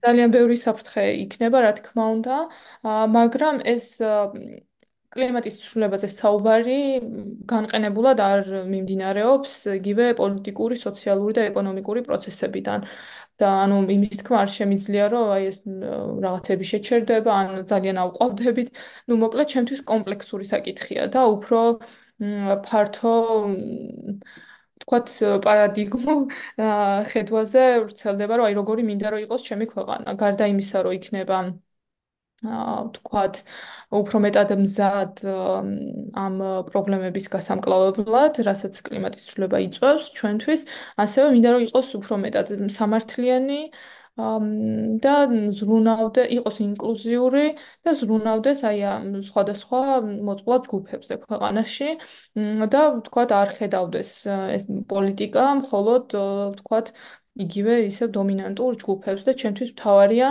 [0.02, 2.36] ძალიან ბევრი საფრთხე იქნება, რა თქმა უნდა,
[3.14, 3.86] მაგრამ ეს
[5.18, 6.76] კლიმატის ცვლილებაზე საუბარი
[7.52, 8.42] განყენებულად არ
[8.72, 12.86] მიმდინარეობს იგივე პოლიტიკური, სოციალური და ეკონომიკური პროცესებიდან.
[13.40, 15.58] და ანუ იმის თქმა არ შემიძლია, რომ აი ეს
[16.24, 18.68] რაღაცები შეჩერდება, ან ძალიან აუყვავდებით.
[19.08, 21.60] ну, მოკლედ, ჩემთვის კომპლექსური საკითხია და უფრო
[22.64, 23.12] ფართო
[24.82, 25.08] თქვათ
[25.44, 26.20] პარადიგმულ
[27.12, 30.16] ხედვაზე ვრცელდება, რომ აი როგორი მინდა რომ იყოს ჩემი ქვეყანა.
[30.22, 31.36] გარდა იმისა, რომ იქნება
[32.44, 33.38] თქვათ
[33.96, 36.36] უფრო მეტად მზად ამ
[36.68, 40.66] პრობლემების გასამკლავებლად, რასაც კლიმატის ცვლილება იწვევს ჩვენთვის,
[41.00, 43.60] ასევე მინდა რომ იყოს უფრო მეტად სამართლიანი
[44.16, 45.14] და
[45.52, 47.46] ზრუნავდე, იყოს ინკლუზიური
[47.84, 49.80] და ზრუნავდეს აი ამ სხვადასხვა
[50.28, 51.88] მოწყვლად ჯგუფებზე ქვეყანაში
[52.72, 54.10] და თქვათ არ ხედავდეს
[54.56, 56.16] ეს პოლიტიკა მხოლოდ
[56.60, 56.86] თქვათ
[57.44, 60.28] იგივე ისევ დომინანტურ ჯგუფებს და ჩემთვის მთავარია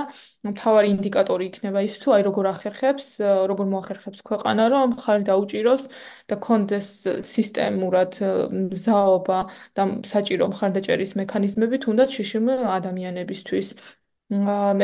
[0.49, 3.07] მთავარი ინდიკატორი იქნება ის თუ აი როგორ ახერხებს
[3.51, 5.83] როგორ მოახერხებს ქვეყანა რომ ხარი დაუჭიროს
[6.31, 6.89] და კონდეს
[7.29, 8.17] სისტემურად
[8.57, 9.39] მზაობა
[9.77, 9.83] და
[10.13, 12.49] საჭირო მხარდაჭერის მექანიზმები თუნდაც შიშიმ
[12.79, 13.69] ადამიანებისთვის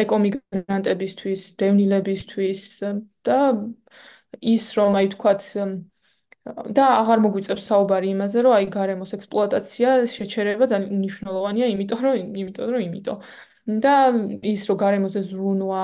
[0.06, 2.62] ეკომიგრანტებისთვის დევნილებისთვის
[3.26, 3.40] და
[4.42, 5.42] ის რომ აი თქვათ
[6.78, 12.72] და აღარ მოგვიწევს საუბარი იმაზე, რომ აი გარემოს ექსპლუატაცია შეჩერება ძალიან მნიშვნელოვანია, იმიტომ რომ იმიტომ
[12.76, 13.18] რომ იმიტომ.
[13.86, 13.94] და
[14.54, 15.82] ის რომ გარემოზე ზრუნვა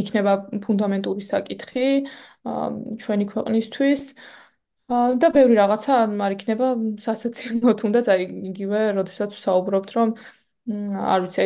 [0.00, 0.32] იქნება
[0.64, 1.88] ფუნდამენტური საკითხი
[3.04, 4.02] ჩვენი ქვეყნისთვის
[5.22, 5.92] და ბევრი რაღაცა
[6.26, 6.66] არ იქნება
[7.04, 10.08] სასაცილო თუნდაც აი იგივე, როდესაც ვსაუბრობთ, რომ
[10.64, 11.44] არ ვიცი,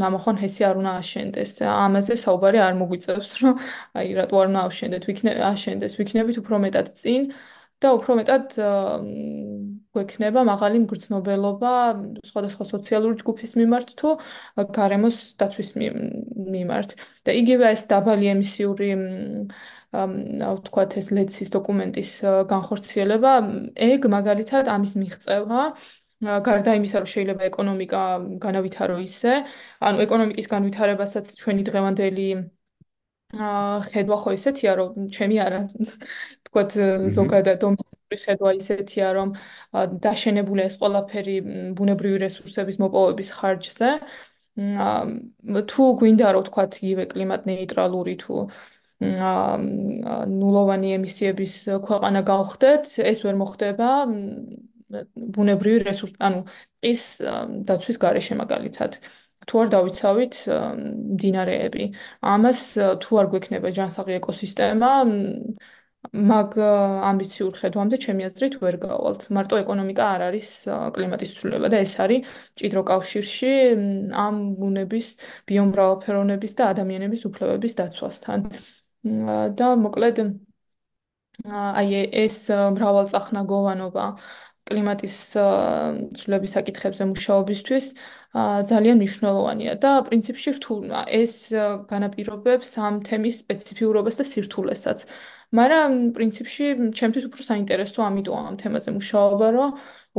[0.00, 1.52] ნამოხან ჰესი არ უნდა აშენდეს.
[1.66, 3.54] ამაზე საუბარი არ მოგვიწევს, რომ
[3.98, 7.22] აი რატო არ უნდა აშენდეთ, ვიქნე აშენდეს, ვიქნებით უფრო მეტად წინ
[7.80, 8.46] და უფრო მეტად
[9.96, 11.72] გვექნება მაღალი მგრძნობელობა
[12.28, 14.08] სხვადასხვა სოციალური ჯგუფის მიმართ თუ
[14.78, 16.90] გარემოს დაცვის მიმართ.
[17.24, 18.88] და იგივე ეს დაბალი ემისიური
[19.90, 22.10] აა ვთქვათ ეს ლეცის დოკუმენტის
[22.52, 23.32] განხორციელება,
[23.74, 25.62] ეგ მაგალითად ამის მიღწევა
[26.20, 28.00] გარდა იმისა, რომ შეიძლება ეკონომიკა
[28.44, 29.34] განავითარო ისე,
[29.88, 32.26] ანუ ეკონომიკის განვითარებასაც ჩვენი დღევანდელი
[33.30, 35.60] ხედვა ხო ისეთია, რომ ჩემი არა
[36.46, 36.70] თქვათ
[37.14, 39.28] ზოგადად დომინანტური ხედვა ისეთია, რომ
[40.06, 41.36] დაშენებული ეს ყველაფერი
[41.78, 43.90] ბუნებრივი რესურსების მოპოვების ხარჯზე.
[45.70, 48.34] თუ გვინდა რომ თქვათ იგივე კლიმატ ნეიტრალური თუ
[49.00, 51.54] აა ნულოვანი ემისიების
[51.86, 53.88] ქვეყანა გავხდეთ, ეს ვერ მოხდება
[55.36, 56.44] ბუნებრივი რესურსი, ანუ
[56.92, 57.02] ის
[57.70, 59.00] დაცვის გარეშე მაგალითად.
[59.48, 60.34] თუ არ დავიცავით
[61.16, 61.84] მდინარეები,
[62.32, 62.60] ამას
[63.02, 64.90] თუ არ გვექნება ჯანსაღი ეკოსისტემა,
[66.30, 66.54] მაგ
[67.10, 69.20] ამბიციურ ხედვამდე ჩემი აზრით ვერ გავალთ.
[69.36, 70.48] მარტო ეკონომიკა არ არის
[70.96, 72.20] კლიმატის ცვლილება და ეს არის
[72.56, 73.52] ჭიდრო კავშირში
[74.24, 75.08] ამ ბუნების,
[75.48, 78.40] ბიომრავალფეროვნების და ადამიანების უფლებების დაცვასთან.
[79.60, 80.16] და მოკლედ
[81.48, 82.36] აი ეს
[82.76, 84.04] მრავალწახნაგოვანობა
[84.70, 85.16] კლიმატის
[86.18, 87.86] ცვლილების საკითხებზე მუშაობისთვის
[88.70, 91.34] ძალიან მნიშვნელოვანია და პრინციპში რთულია ეს
[91.90, 94.98] განაპირობებს ამ თემის სპეციფიურობას და სირთულესაც.
[95.58, 96.66] მაგრამ პრინციპში
[96.98, 99.70] ჩემთვის უფრო საინტერესო ამიტომ ამ თემაზე მუშაობა, რომ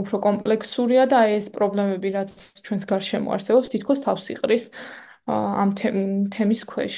[0.01, 2.31] უფრო კომპლექსურია და ეს პრობლემები, რაც
[2.65, 4.63] ჩვენს გარშემო არსებობს, თითქოს თავს იყრის
[5.31, 5.69] ამ
[6.35, 6.95] თემის ქვეშ.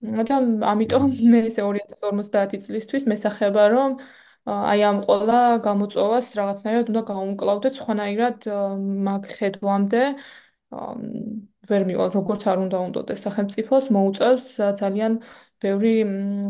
[0.00, 0.36] და
[0.72, 1.02] ამიტომ
[1.32, 3.90] მე ეს 2050 წლისთვის მესახება, რომ
[4.48, 8.46] აი ამ ყოლა გამოწვევას რაღაცნაირად უნდა გაუმკლავდეთ სხვანაირად
[9.08, 10.02] მაგ ხედვამდე
[11.70, 14.46] ვერ მივალ როგორც არ უნდა უნდოდეს სახელმწიფოს მოუწევს
[14.80, 15.16] ძალიან
[15.64, 15.94] ბევრი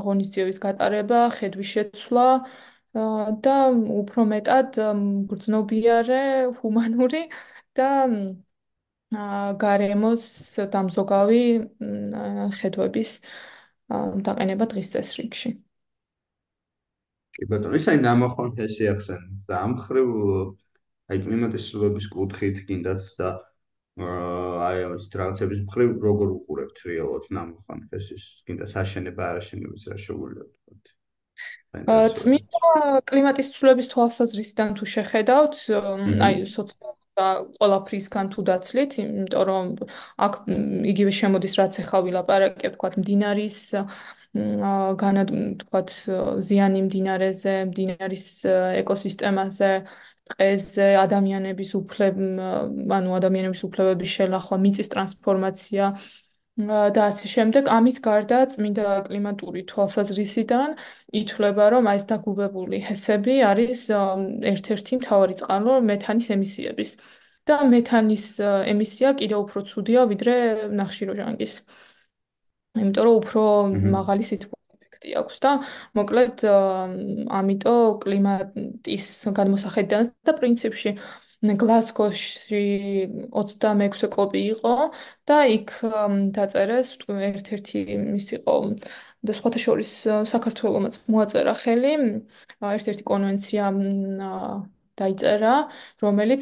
[0.05, 2.27] ღონისძიების გატარება, ხედვის შეცვლა
[3.47, 3.57] და
[4.01, 4.79] უფრო მეტად
[5.33, 6.21] გრძნობიარე,
[6.61, 7.23] ჰუმანური
[7.81, 7.89] და
[9.65, 10.25] გარემოს
[10.75, 11.43] დამზოგავი
[12.61, 13.11] ხედვების
[14.29, 15.51] დაყენება დღის წესრიგში.
[17.41, 20.11] კი ბატონო, ისე ნამახონ ფესი ახსენ და ამ ხრივ
[21.11, 23.31] აი კლიმატის ცვლილების კუთხით კიდაც და
[24.69, 30.85] აი ეს რაღაცების ხრივ როგორ უყურებთ რეალურად ნამახონ ფესის კიდაც საშენება არაშენების რა შეგვიძლია ვთქვათ.
[32.21, 35.57] წმინდა კლიმატის ცვლილების თვალსაზრისიდან თუ შეხედავთ,
[36.29, 37.27] აი სოციალურ და
[37.57, 39.67] ყველაფრისგან თუ დაცლით, იმიტომ რომ
[40.29, 40.35] აქ
[40.93, 43.59] იგივე შემოდის რაც ახლა ვილაპარაკე, ვთქვათ, მდინარის
[44.31, 45.23] განა
[45.61, 45.91] თქვათ
[46.47, 48.27] ზიანი მდინარეზე, მდინარის
[48.81, 49.71] ეკოსისტემაზე,
[50.31, 52.15] ტყეზე, ადამიანების უფლებ,
[52.99, 55.85] ანუ ადამიანების უფლებების შელახვა, მიწის ტრანსფორმაცია
[56.95, 57.65] და ასე შემდეგ.
[57.75, 60.69] ამის გარდა წმინდა კლიმატური თვალსაზრისიდან
[61.21, 63.81] ითვლება, რომ ეს დაგუბებული ჰესები არის
[64.53, 66.91] ერთ-ერთი მთავარი წყარო მეთანის ემისიების.
[67.49, 68.25] და მეთანის
[68.73, 70.35] ემისია კიდევ უფრო ცუდია ვიდრე
[70.81, 71.55] ნახშირორჟანგის.
[72.79, 73.43] იმიტომ რომ უფრო
[73.97, 75.51] მაღალი სითბო ეფექტი აქვს და
[75.99, 76.45] მოკლედ
[77.41, 79.07] ამიტომ კლიმატის
[79.39, 80.91] გადმოსახედიდან და პრინციპში
[81.41, 82.61] გლასგოში
[83.33, 84.75] 26 კოპი იყო
[85.25, 85.71] და იქ
[86.37, 87.81] დაწერეს ერთ-ერთი
[88.21, 88.57] ის იყო
[89.25, 89.91] და სხვათა შორის
[90.29, 91.95] საქართველოს მოაწერა ხელი.
[92.61, 93.65] ერთ-ერთი კონვენცია
[95.01, 95.55] დაიწერა
[96.05, 96.41] რომელიც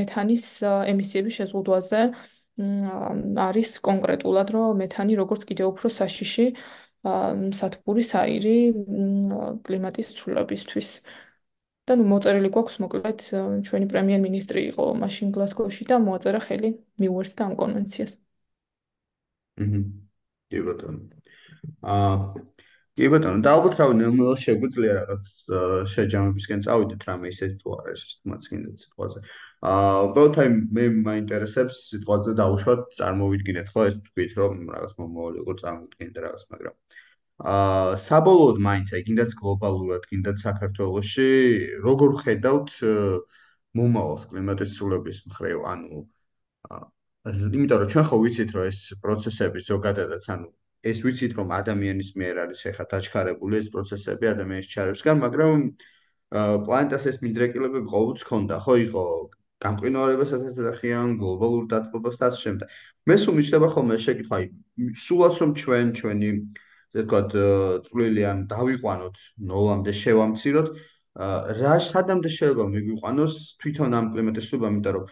[0.00, 2.00] მეთანის ემისიების შეზღუდვაზე
[3.46, 6.46] არის კონკრეტულად რომ მეთანი როგორც კიდევ უფრო საშიში
[7.60, 8.56] სათბური საირი
[9.66, 10.88] კლიმატის ცვლილებისთვის
[11.88, 13.24] და ნუ მოწერილი გვაქვს მოკლედ
[13.66, 18.12] ჩვენი პრემიერ-მინისტრი იყო მაშინ გლასგოში და მოაწერა ხელი მიუერთდა ამ კონვენციას.
[19.60, 19.80] აჰა.
[20.50, 21.00] კი ბატონო.
[21.82, 22.14] აა
[22.98, 25.28] კი ბატონო, და ალბათ რავი ნელ-ნელა შეგვიძლია რაღაც
[25.92, 29.22] შეჯამებისკენ წავიდეთ რამე ისეთი თუ არის ის თუმაც კიდე სიტყვაზე.
[29.70, 35.60] აა უბრალოდ აი მე მაინტერესებს სიტყვაზე დაუშვათ წარმოვიდგინეთ ხო ეს თქვით რომ რაღაც მომავალი როგორ
[35.62, 36.74] წარმოვიდგინეთ რაღაც მაგრამ
[37.54, 41.28] აა საბოლოოდ მაინც აი კიდაც გლობალურად, კიდაც საქართველოში
[41.88, 42.70] როგორ ხედავთ
[43.80, 46.02] მომავალს კლიმატის ცვლილების მხრივ, ანუ
[47.30, 50.48] იმიტომ რომ ჩვენ ხო ვიცით რომ ეს პროცესები ზოგადადაც ანუ
[50.80, 55.58] ეს ვიცით რომ ადამიანის მიერ არის ეხა დაჩქარებული ეს პროცესები ადამიანის ჩარევსგან, მაგრამ
[56.30, 59.04] პლანეტას ეს მიდრეკილებები ყოველთვის ქონდა, ხო იყო
[59.60, 62.66] გამყინვარებასაც ეძახიან გლობალურ დათბობას და ასე შემდეგ.
[63.10, 64.46] მე სულ მიჩნდება ხოლმე შეკითხვა, აი
[65.04, 66.30] სულაც რომ ჩვენ ჩვენი
[66.90, 67.30] ესე ვთქვათ,
[67.86, 69.16] წვლილი ან დავიყვანოთ
[69.50, 70.68] ნოლამდე შევამციროთ,
[71.60, 75.04] რა სადამდე შეიძლება მიგვიყვანოს თვითონ ამ კლიმატის ცვლილება, იმიტომ რომ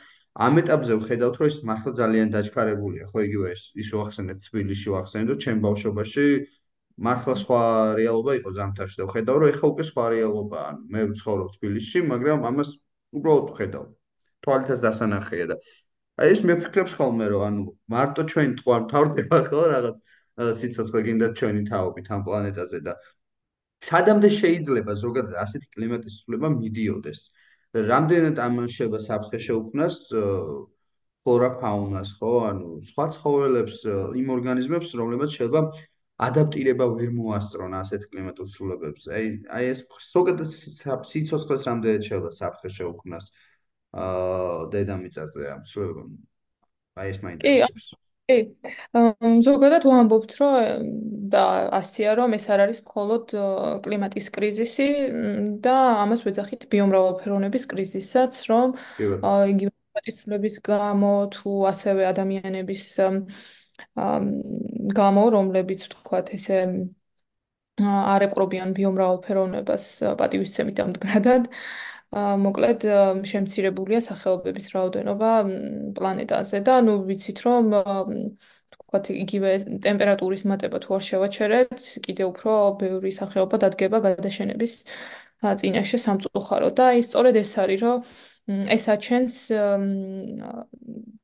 [0.46, 5.28] ამ ეტაპზე ვხედავთ, რომ ეს მართლა ძალიან დაჩქარებულია, ხო იგივე ეს ის ვახსენეთ თბილისში ვახსენეთ,
[5.34, 6.26] რომ ჩემ ბავშვობაში
[7.06, 7.62] მართლა სხვა
[7.98, 10.66] რეალობა იყო ზამთარში და ვხედავ, რომ ეხლა უკვე სხვა რეალობაა.
[10.68, 12.70] ანუ მე ვცხოვრობ თბილისში, მაგრამ ამას
[13.18, 13.84] უბრალოდ ვხედავ.
[14.46, 15.56] თვალითაც დასანახია და
[16.18, 17.62] აი ეს მეფიქრებს ხოლმე, რომ ანუ
[17.94, 19.96] მარტო ჩვენ თქვა თავდება ხო რაღაც
[20.38, 22.94] სიცოცხლე გინდა ჩვენი თაობით ამ პლანეტაზე და
[23.88, 27.20] სადამდე შეიძლება ზოგადად ასეთი კლიმატის ცვლილება მიდიოდეს
[27.88, 29.96] რამდენად ამან შეება საფრთხე შეუქმნას
[31.24, 32.32] ფლორა ფაუნას ხო?
[32.48, 33.78] ანუ სხვა ცხოველებს
[34.20, 35.62] იმ ორგანიზმებს რომლებიც შეიძლება
[36.28, 39.26] ადაპტირება ვერ მოასწრონ ასეთ კლიმატურ ცვლილებებს აი
[39.58, 40.50] აი ეს ზოგადად
[41.12, 43.30] სიცოცხლეს რამდენად შეიძლება საფრთხე შეუქმნას
[44.02, 46.10] აა დედამიწაზე ამ ცვლილებამ
[46.98, 47.86] აი ეს მაინტერესებს.
[47.92, 48.36] კი კი,
[49.46, 50.88] ზოგადად ვამბობთ, რომ
[51.32, 51.44] და
[51.78, 53.32] ასია, რომ ეს არ არის მხოლოდ
[53.84, 54.88] კლიმატის კრიზისი
[55.64, 62.84] და ამას ვეძახით ბიომრავალფეროვნების კრიზისაც, რომ იგივე კლიმატის ცვლილების გამო თუ ასევე ადამიანების
[65.00, 66.60] გამო, რომლებიც თქვათ ესე
[67.78, 69.84] არ ეპყრობიან ბიომრავალფეროვნებას
[70.18, 71.46] პატივისცემით ამდგრადად,
[72.16, 72.84] მოკლედ
[73.28, 75.32] შემცირებულია სახეობების რაოდენობა
[75.98, 77.68] პლანეტაზე და ნუ ვიცით რომ
[78.72, 79.50] თქვათ იგივე
[79.84, 81.74] ტემპერატურის მატება თუ არ შევაჩერეთ,
[82.06, 84.74] კიდე უფრო ბევრი სახეობა დადგება გადაშენების
[85.60, 88.00] წინაშე სამწუხარო და ის სწორედ ეს არის რომ
[88.48, 89.34] ეს აჩენს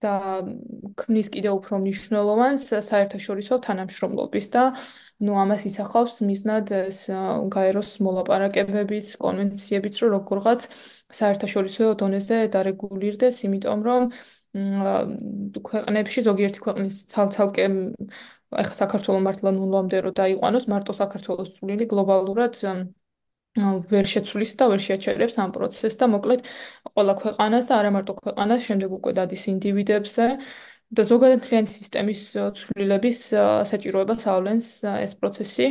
[0.05, 0.15] და
[1.01, 4.65] ქმნის კიდე უფრო მნიშვნელოვანს საერთაშორისო თანამშრომლობის და
[5.25, 6.99] ну ამას ისახავს მიზნად ეს
[7.57, 10.69] გაეროს მოლაპარაკებებიც, კონვენციებიც, რომ როგორღაც
[11.21, 14.03] საერთაშორისო დონეზე დარეგულირდეს, იმიტომ რომ
[15.65, 17.65] ქვეყნებში ზოგიერთი ქვეყნის ცალ-ცალკე
[18.55, 22.61] ახლა საქართველოს მართლა ნულამდე რო დაიყვანოს, მარტო საქართველოს წვლილი გლობალურად
[23.55, 26.41] ვერ შეცვლის და ვერ შეაჩერებს ამ პროცესს და მოკლედ
[26.91, 30.27] ყველა ქვეყანას და არა მარტო ქვეყანას შემდეგ უკვე დადის ინდივიდებზე
[30.95, 32.23] და ზოგადად მთლიანი სისტემის
[32.59, 33.19] ცვლილების
[33.71, 35.67] საჭიროებას ავლენს ეს პროცესი,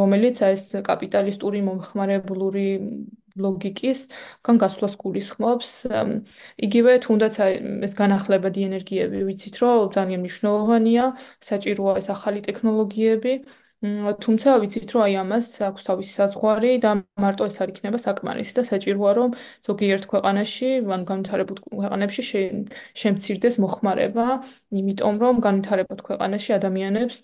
[0.00, 2.68] რომელიც ეს კაპიტალისტური მომხმარებლური
[3.38, 4.00] ლოგიკის
[4.42, 5.70] კან გასვლას გულისხმობს.
[6.66, 7.34] იგივე თუნდაც
[7.86, 11.04] ეს განახლებადი ენერგიები ვიცით, რომ ძალიან მნიშვნელოვანია,
[11.50, 13.32] საჭიროა ეს ახალი ტექნოლოგიები.
[13.78, 16.90] თუმცა ვიცით რომ აი ამას აქვს თავისი საზღვარი და
[17.22, 19.36] მარტო ეს არ იქნება საკმარისი და საჭიროა რომ
[19.68, 22.22] ზოგიერთ ქვეყანაში ან განვითარებულ ქვეყანებში
[23.02, 24.26] შემცირდეს მოხმარება
[24.82, 27.22] იმიტომ რომ განვითარებულ ქვეყანაში ადამიანებს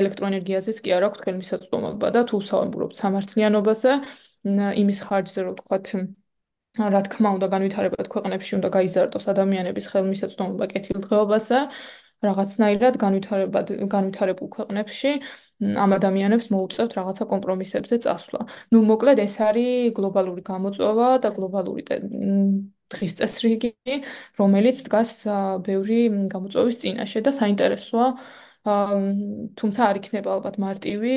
[0.00, 3.92] ელექტროენერგიაზეც კი არ აქვს ხელმისაწვდომობა და თუ საუბრობთ სამართლიანობაზე
[4.82, 5.86] იმის ხარჯზე რომ თქვათ
[6.74, 11.58] რა თქმა უნდა განვითარებულ ქვეყნებში უნდა გაიზარდოს ადამიანების ხელმისაწვდომობა კეთილდღეობაზე
[12.26, 15.12] რაღაცნაირად განვითარებად განვითარებულ ქვეყნებში
[15.84, 18.40] ამ ადამიანებს მოუწევთ რაღაცა კომპრომისებზე წასვლა.
[18.72, 21.82] ნუ მოკლედ ეს არის გლობალური გამოწვევა და გლობალური
[22.94, 23.72] დღის წესრიგი,
[24.38, 25.12] რომელიც დგას
[25.66, 26.00] ბევრი
[26.34, 28.08] გამოწვევის წინაშე და საინტერესოა
[28.64, 31.16] თუმცა არ იქნება ალბათ მარტივი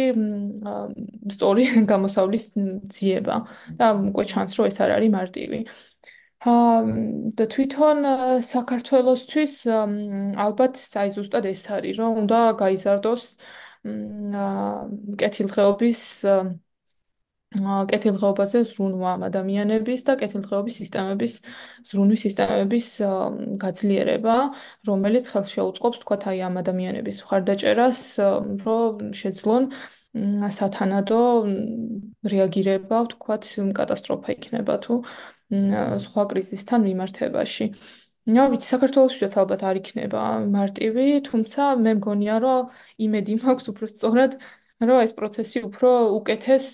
[1.31, 2.45] სწორი გამოსავლის
[2.91, 3.37] ძიება
[3.79, 5.59] და უკვე ჩანს რომ ეს არ არის მარტივი.
[6.47, 8.05] და თვითონ
[8.49, 9.55] საქართველოსთვის
[10.45, 13.25] ალბათ აი ზუსტად ეს არის რომ უნდა გაიზარდოს
[15.23, 16.01] კეთილდღეობის
[17.91, 21.33] კეთილდღეობაზე ზრუნვა ადამიანების და კეთილდღეობის სისტემების
[21.89, 22.87] ზრუნვის სისტემების
[23.63, 24.35] გაძლიერება,
[24.89, 28.01] რომელიც ხელს შეუწყობს თქვათ აი ამ ადამიანების მხარდაჭერას,
[28.67, 29.63] რომ შეძლონ
[30.59, 31.21] სათანადო
[32.35, 33.43] რეაგირება, თქვათ
[33.79, 34.93] კატასტროფა იქნება თუ
[35.47, 37.65] სხვა კრიზისთან მიმართებაში.
[38.27, 40.21] ნუ ვიცი, საქართველოსშიც ალბათ არ იქნება
[40.51, 42.71] მარტივი, თუმცა მე მგონია, რომ
[43.07, 44.31] იმედი მაქვს უფრო სწორად,
[44.83, 45.89] რომ ეს პროცესი უფრო
[46.19, 46.67] უკეთეს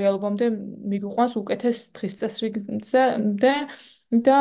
[0.00, 0.46] რეალობამდე
[0.92, 3.04] მიგვიყვანს უკეთეს დღის წესრიგზე
[4.26, 4.40] და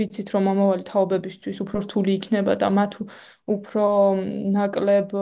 [0.00, 2.92] ვიცით რომ მომავალი თაობებისთვის უფრო რთული იქნება და მათ
[3.54, 3.86] უფრო
[4.58, 5.14] ნაკლებ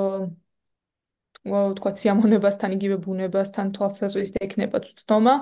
[1.78, 5.34] თქვა სიამოვნებასთან იგივე ბუნებასთან თვალსაზრისით ექნება თვითონა,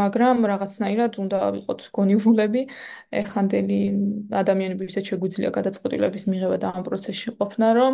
[0.00, 2.62] მაგრამ რაღაცნაირად უნდა ვიყოთ გონივრულები.
[3.22, 3.80] ეხანდელი
[4.42, 7.92] ადამიანები ვისაც შეგვიძლია გადაწყვეტილების მიღება და ამ პროცესში ყოფნა, რომ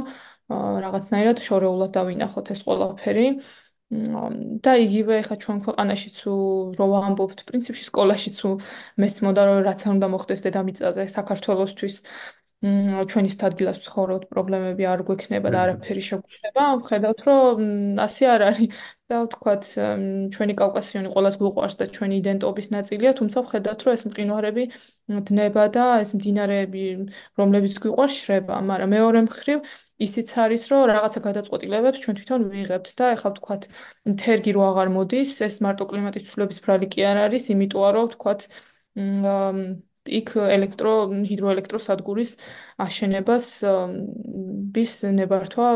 [0.87, 3.27] რაღაცნაირად შორეულად დავინახოთ ეს ყველაფერი.
[4.67, 8.39] და იგივე ხა ჩვენ ქვეყანაშიც რო ვამბობთ, პრინციპში სკოლაშიც
[8.99, 11.95] მესმოდა რომ რაც არ უნდა მოხდეს დედამიწაზე საქართველოსთვის
[13.11, 16.67] ჩვენი სტადგილას ვცხოვრობთ, პრობლემები არ გვექნება და არაფერი შეგვიძლია.
[16.83, 17.61] ვხედავთ, რომ
[18.07, 18.71] ასე არ არის.
[19.07, 19.63] და ვთქვათ,
[20.35, 24.65] ჩვენი კავკასიონი ყოველას გვყვარს და ჩვენი იდენტობის ნაწილია, თუმცა ვხედავთ, რომ ეს მყინვარები
[25.31, 26.83] დნება და ეს მდინარეები,
[27.39, 29.59] რომლებიც გვყვარს, შრება, მაგრამ მეორე მხრივ
[30.07, 33.63] ისიც არის, რომ რაღაცა გადაწყვეტილებებს ჩვენ თვითონ ვიღებთ და ეხლა ვთქვათ,
[34.27, 38.41] თერგი რო აღარ მოდის, ეს მარტო კლიმატის ცვლილების ბრალი კი არ არის, იმიტომ რომ ვთქვათ,
[40.21, 40.93] იქ ელექტრო
[41.31, 42.33] ჰიდროელექტროსადგურის
[42.87, 43.47] აშენებას
[44.77, 45.69] bis ნებართვა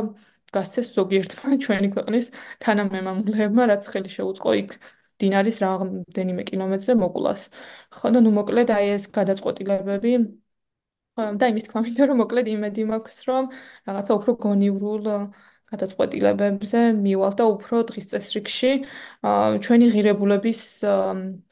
[0.56, 2.26] გასცეს ზოგიერთმა ჩვენი ქვეყნის
[2.64, 4.70] თანამემამულეებმა, რაც ხელი შეუწყო იქ
[5.20, 7.40] დინარის რამდენიმე კილომეტრზე მოკლას.
[7.98, 10.12] ხო და ნუ მოკლედ აი ეს გადაწყვეტილებები
[11.40, 13.44] და იმის თქმა მინდა რომ მოკლედ იმედი მაქვს რომ
[13.90, 15.04] რაღაცა უფრო გონივრულ
[15.72, 18.72] გადაწყვეტილებებზე მივალ და უფრო დღის წესრიგში
[19.66, 20.60] ჩვენი ღირებულების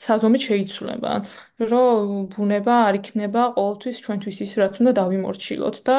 [0.07, 1.13] საზომი შეიცვლება,
[1.73, 5.97] რომ ბუნება არ იქნება ყოველთვის ჩვენთვის ის, რაც უნდა დავიმორჩილოთ და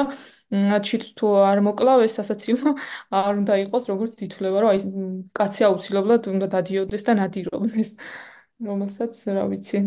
[0.50, 2.74] ჩიც თუ არ მოკლავ ეს სასაცილო
[3.24, 4.80] არ უნდა იყოს როგორც ითვლება, რომ აი
[5.38, 7.90] კაცი აუცილებლად უნდა დადიოდეს და ნადირობდეს,
[8.68, 9.78] რომელსაც რა ვიცი,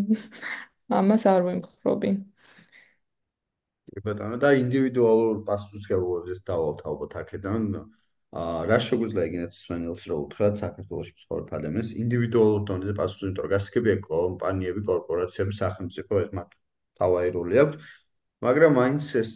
[0.98, 2.10] ამას არ ვემხრობი.
[3.92, 7.66] კი ბატონო და ინდივიდუალურ პასუხისგებლობებს დავალთ ალბათ აქედან
[8.32, 13.96] რა შეგვიძლია ეგენაც სვენელს რო უთხრათ საქართველოს მსხვერპლ ადამიანს ინდივიდუალურ დონეზე პასუხი, იმიტომ რომ გასაგებია
[14.06, 16.54] კომპანიები, კორპორაციები, სახელმწიფო ეს მათ
[17.02, 17.90] თავი როლი აქვს.
[18.42, 19.32] მაგრამ მაინც ეს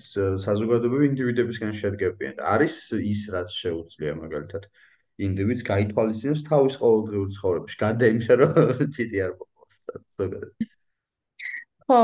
[0.46, 2.40] საზოგადოებები ინდივიდებისგან შედგებიან.
[2.40, 4.64] არის ის რაც შეუძლია მაგალითად
[5.28, 8.50] ინდივიდს გაითვალისწინოს თავის ყოველდღიური ცხოვრებაში, გარდა იმისა, რომ
[8.96, 9.76] ჩიტი არ მოყავს
[10.16, 10.50] ზოგადად.
[11.86, 12.00] ხო,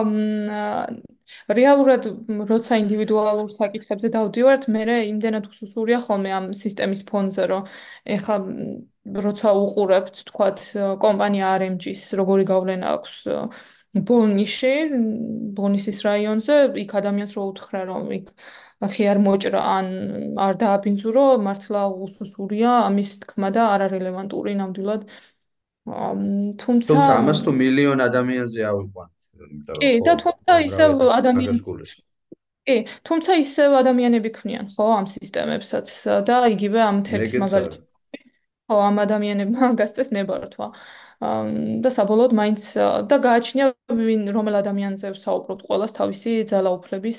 [1.59, 2.09] რეალურად
[2.51, 7.69] როცა ინდივიდუალურ საკითხებზე დავდივართ, მე იმდენად უსუსურია ხოლმე ამ სისტემის ფონზე, რომ
[8.17, 8.37] ეხლა
[9.27, 10.59] როცა უყურებთ, თქვათ,
[11.03, 13.17] კომპანია RMG-ს, როგორი გავლენა აქვს
[13.93, 14.75] ბონიში,
[15.57, 18.31] ბონისის რაიონზე, იქ ადამიანს რო უთხრა, რომ იქ
[18.93, 19.87] ხი არ მოჭრა ან
[20.47, 25.05] არ დააბინძურო, მართლა უსუსურია ამის თქმა და არარელევანტური ნამდვილად.
[26.63, 29.13] თუმცა თუმცა ამას თუ მილიონ ადამიანზე ავიყვანთ
[29.81, 31.61] კი, და თუმცა ისევ ადამიანები
[32.69, 32.77] კი,
[33.09, 35.89] თუმცა ისევ ადამიანები ქმნიან, ხო, ამ სისტემებსაც
[36.29, 37.81] და იგივე ამ თერგის მაგალითად.
[38.71, 40.69] ხო, ამ ადამიანებმა გასწეს ნებართვა.
[41.23, 42.63] და საბოლოოდ მაინც
[43.07, 47.19] და გააჩნია ვინ რომელ ადამიანზე ვსაუბრობთ, ყოველას თავისი ძალაუფლების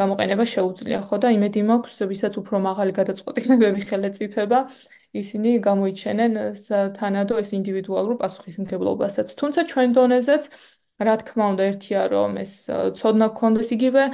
[0.00, 4.58] გამოყენება შეუძლია, ხო და იმედი მაქვს, ვისაც უფრო მაღალი გადაწყვეტილებები ხელეწიფება,
[5.12, 6.32] ისინი გამოიჩენენ
[6.96, 9.28] თანადო ეს ინდივიდუალურ პასუხისმგებლობასაც.
[9.36, 10.42] თუმცა ჩვენ დონეზეც
[11.08, 12.52] რა თქმა უნდა ერთია რომ ეს
[12.98, 14.04] ცოდნა გქონდეს იგივე.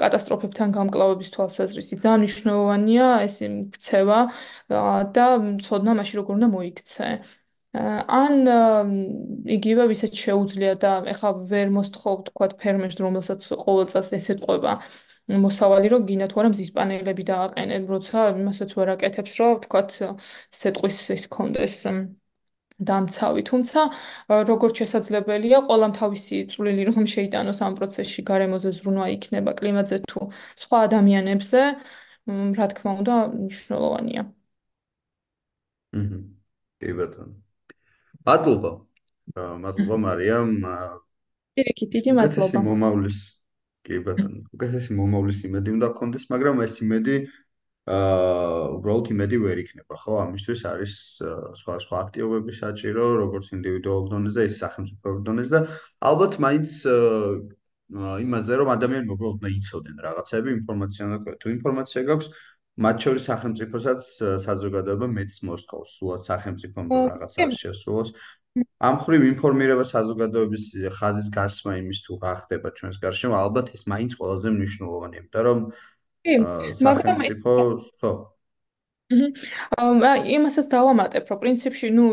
[0.00, 3.36] კატასტროფებთან გამკლავების თვალსაზრისით ძალიან მნიშვნელოვანია ეს
[3.76, 4.18] ქცევა
[5.16, 5.26] და
[5.64, 7.08] ცოდნა მაშინ როგორ უნდა მოიქცე.
[7.76, 8.34] ან
[9.56, 14.72] იგივე ვისაც შეუძლია და ეხლა ვერ მოსთხოვ თქვა ფერმერს რომელსაც ყოველ წელს ესე წყვება
[15.44, 19.82] მოსავალი რომ გინდა თუ არა მზის პანელები დააყენებ როცა იმასაც ვერ აკეთებს რომ თქვა
[20.60, 21.76] სეტყვის ის კონდეს
[22.78, 23.42] დამცავი.
[23.50, 23.80] თუმცა
[24.50, 30.20] როგორც შესაძლებელია, ყველამ თავისი წვლილი რომ შეიტანოს ამ პროცესში, გარემოზე ზრუნვა იქნება კლიმატზე თუ
[30.62, 31.60] სხვა ადამიანებზე,
[32.58, 34.22] რა თქმა უნდა, მნიშვნელოვანია.
[35.98, 36.18] აჰა.
[36.78, 37.34] კი ბატონო.
[38.28, 38.70] მადლობა.
[39.64, 40.50] მადლობა მარიამ.
[41.58, 42.46] პირიქით, დიდი მადლობა.
[42.46, 43.18] ეს მომავლის
[43.88, 44.38] კი ბატონო.
[44.54, 47.14] უგესესი მომავლის იმედი უნდა გქონდეს, მაგრამ ეს იმედი
[47.88, 50.16] აა უბრალოდ იმედი ვერ იქნება, ხო?
[50.28, 50.94] ამისთვის არის
[51.60, 55.60] სხვა სხვა აქტივობები საჭირო, როგორც ინდივიდუალურ დონეზე, ისე სახელმწიფო დონეზე და
[56.10, 56.68] ალბათ მაინც
[58.28, 62.28] იმაზე, რომ ადამიანები უბრალოდ უნდა იცოდნენ რაღაცები, ინფორმაცია უნდა თუ ინფორმაცია გაქვს,
[62.78, 64.00] მათ შორის სახელმწიფოსაც
[64.44, 68.12] საზოგადოება მეც მოსთხოვს, სულად სახელმწიფომ რომ რაღაცა შესულოს.
[68.88, 70.64] ამ ხრივ ინფორმირება საზოგადოების
[70.98, 75.58] ხაზის გასმა იმის თუ რა ხდება ჩვენს გარშემო, ალბათ ეს მაინც ყველაზე მნიშვნელოვანია, იმიტომ რომ
[76.78, 77.54] სახელმწიფო,
[78.02, 78.12] ხო,
[79.80, 80.12] აჰა.
[80.36, 82.04] იმასაც დავამატებ, რომ პრინციპში, ну,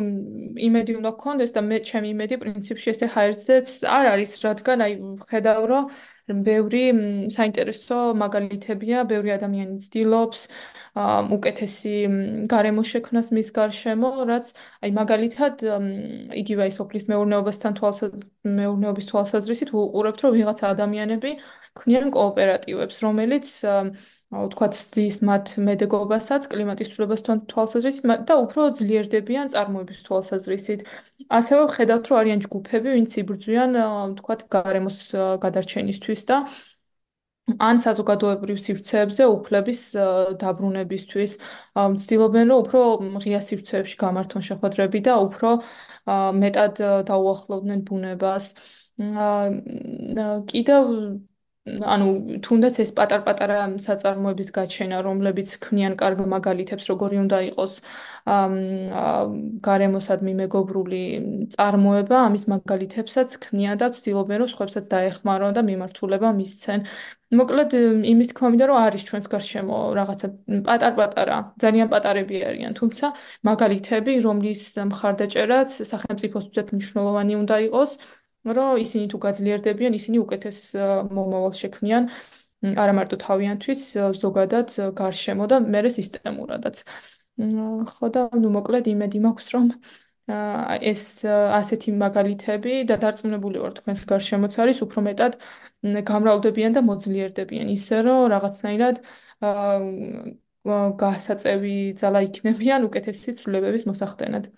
[0.56, 4.94] იმედი უნდა გქონდეს და მე ჩემი იმედი პრინციპში ესე ჰაერზეც არ არის, რადგან აი
[5.28, 5.84] ხედავ, რომ
[6.26, 6.84] ბევრი
[7.30, 10.48] საინტერესო მაგალითებია, ბევრი ადამიანი ცდილობს
[11.38, 11.94] უკეთესი
[12.50, 14.50] გარემო შექმნას მის გარშემო, რაც
[14.82, 15.66] აი მაგალითად
[16.42, 17.78] იგივე ის ოფლის მეურნეობასთან
[18.46, 21.32] მეურნეობის თვალსაზრისით უყურებთ, რომ ვიღაცა ადამიანები
[21.78, 23.46] ქმნიან კოოპერატივებს, რომელიც
[24.34, 30.80] ვთქვათ, ზის მათ მედეგობასაც კლიმატის ცვლილებასთან თვალსაზრისით და უფრო ძლიერდებიან წარმოების თვალსაზრისით.
[31.30, 33.72] ასევე ვხედავთ, რომ არიან ჯგუფები, ვინც იბრძვიან,
[34.16, 34.98] ვთქვათ, გარემოს
[35.46, 36.38] გადარჩენისთვის და
[37.62, 39.80] ან საზოგადოებრივ სივრცეებზე უფლების
[40.42, 41.32] დაბრუნებისთვის.
[41.78, 42.82] ვცდილობენ, რომ უფრო
[43.22, 45.50] ღია სივრცეებში გამართონ შეხვედრები და უფრო
[46.42, 46.74] მეტად
[47.06, 48.46] დაუახლოვდნენ ბუნებას.
[50.50, 50.84] კიდევ
[51.66, 52.08] ანუ
[52.46, 57.74] თუნდაც ეს პატარ-პატარა საწარმოების გაჩენა, რომლებიც ქმნიან კარგ მაგალითებს, როგორი უნდა იყოს
[59.66, 61.02] გარემოსადმი მეგობრული
[61.58, 66.80] წარმოება, ამის მაგალითებსაც ქმნიან და ვცდილობენ, რომ სხვებსაც დაეხმარონ და მიმართულება მისცენ.
[67.34, 67.72] მოკლედ
[68.14, 70.28] იმის თქმა მინდა, რომ არის ჩვენს გარშემო რაღაცა
[70.70, 73.06] პატარ-პატარა, ძალიან პატარები არიან, თუმცა
[73.50, 74.64] მაგალითები, რომლის
[74.94, 77.92] მხარდაჭერაც სახელმწიფოსთვის მნიშვნელოვანი უნდა იყოს,
[78.46, 80.60] რომ ისინი თუ გაძლიერდებიან, ისინი უკეთეს
[81.18, 82.04] მომავალს შექმნიან
[82.84, 83.82] არა მარტო თავიანთვის,
[84.22, 86.76] ზოგადად გარშემო და მეორე სისტემურადაც.
[87.92, 89.66] ხო და ნუ მოკლედ იმედი მაქვს, რომ
[90.26, 95.38] ეს ასეთი მაგალითები და დარწმუნებული ვარ თქვენს გარშემოც არის უფრო მეტად
[96.10, 98.96] გამრავლდებიან და მოძლიერდებიან ისე რომ რაღაცნაირად
[100.66, 104.50] გასაწევი ძალა იქნებიან უკეთესი ცვლილებების მოსახდენად.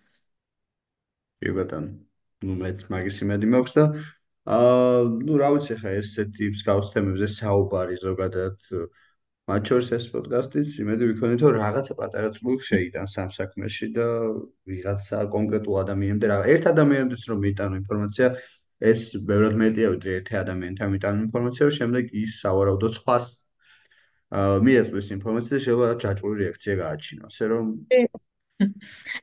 [1.44, 2.07] კი ბატონო.
[2.46, 3.84] მეც მაგის იმედი მაქვს და
[4.48, 8.56] აა ну რა ვიცი ხა ესეთი მსგავს თემებზე საუბარი ზოგადად.
[9.48, 14.08] მათ შორის ეს პოდკასტიც იმედი ვიქონით რომ რაღაცა პატარა წვლილს შეიტანს ამ საქმეში და
[14.68, 18.28] ვიღაცა კონკრეტულ ადამიანამდე რა ერთ ადამიანამდეც რომ მიიტანო ინფორმაცია
[18.92, 23.26] ეს ბევრად მეტია ვიდრე ერთი ადამიანთან მიიტანო ინფორმაცია რომ შემდეგ ის სავარაუდოდ სხვას
[24.68, 27.66] მიეწვის ინფორმაცია და შეიძლება ჯაჭვური რეაქცია გააჩინო ასე რომ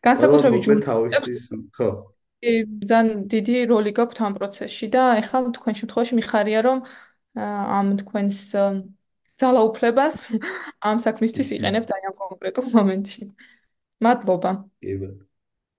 [0.09, 1.33] განსაკუთრებით ჯუნ თავისი
[1.77, 1.91] ხო.
[2.90, 6.78] ძალიან დიდი როლი გაქვთ ამ პროცესში და ეხლა თქვენ შემთხვევაში მიხარია რომ
[7.34, 8.38] ამ თქვენს
[9.42, 10.16] ძალაუფლებას
[10.88, 13.22] ამ საქმისთვის იყენებთ აი ამ კონკრეტულ მომენტში.
[14.05, 14.51] მადლობა.
[14.84, 15.24] კი ბატონო.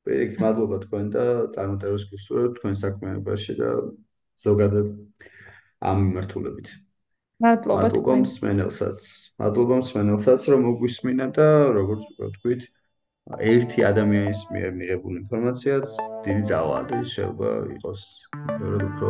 [0.06, 1.24] პირიქით მადლობა თქვენ და
[1.56, 3.70] წარმატებას გისურვებთ თქვენ საქმიანობაში და
[4.46, 4.90] ზოგადად
[5.90, 6.68] ამ მიმართულებით.
[7.46, 7.96] მადლობა თქვენ.
[7.96, 9.00] მადლობა მსმენელსაც.
[9.42, 11.48] მადლობა მსმენელსაც რომ მოგვისმინა და
[11.80, 12.62] როგორც ვთქვით
[13.26, 15.96] ერთი ადამიანის მიერ მიღებული ინფორმაციაც
[16.26, 18.04] დიდი ძალაა და შეიძლება იყოს
[18.62, 19.10] ბევრად უფრო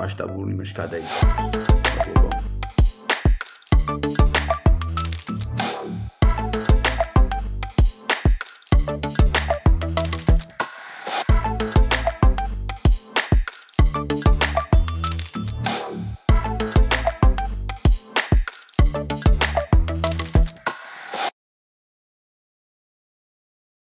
[0.00, 2.33] მასშტაბური იმაში გადაიქცეს.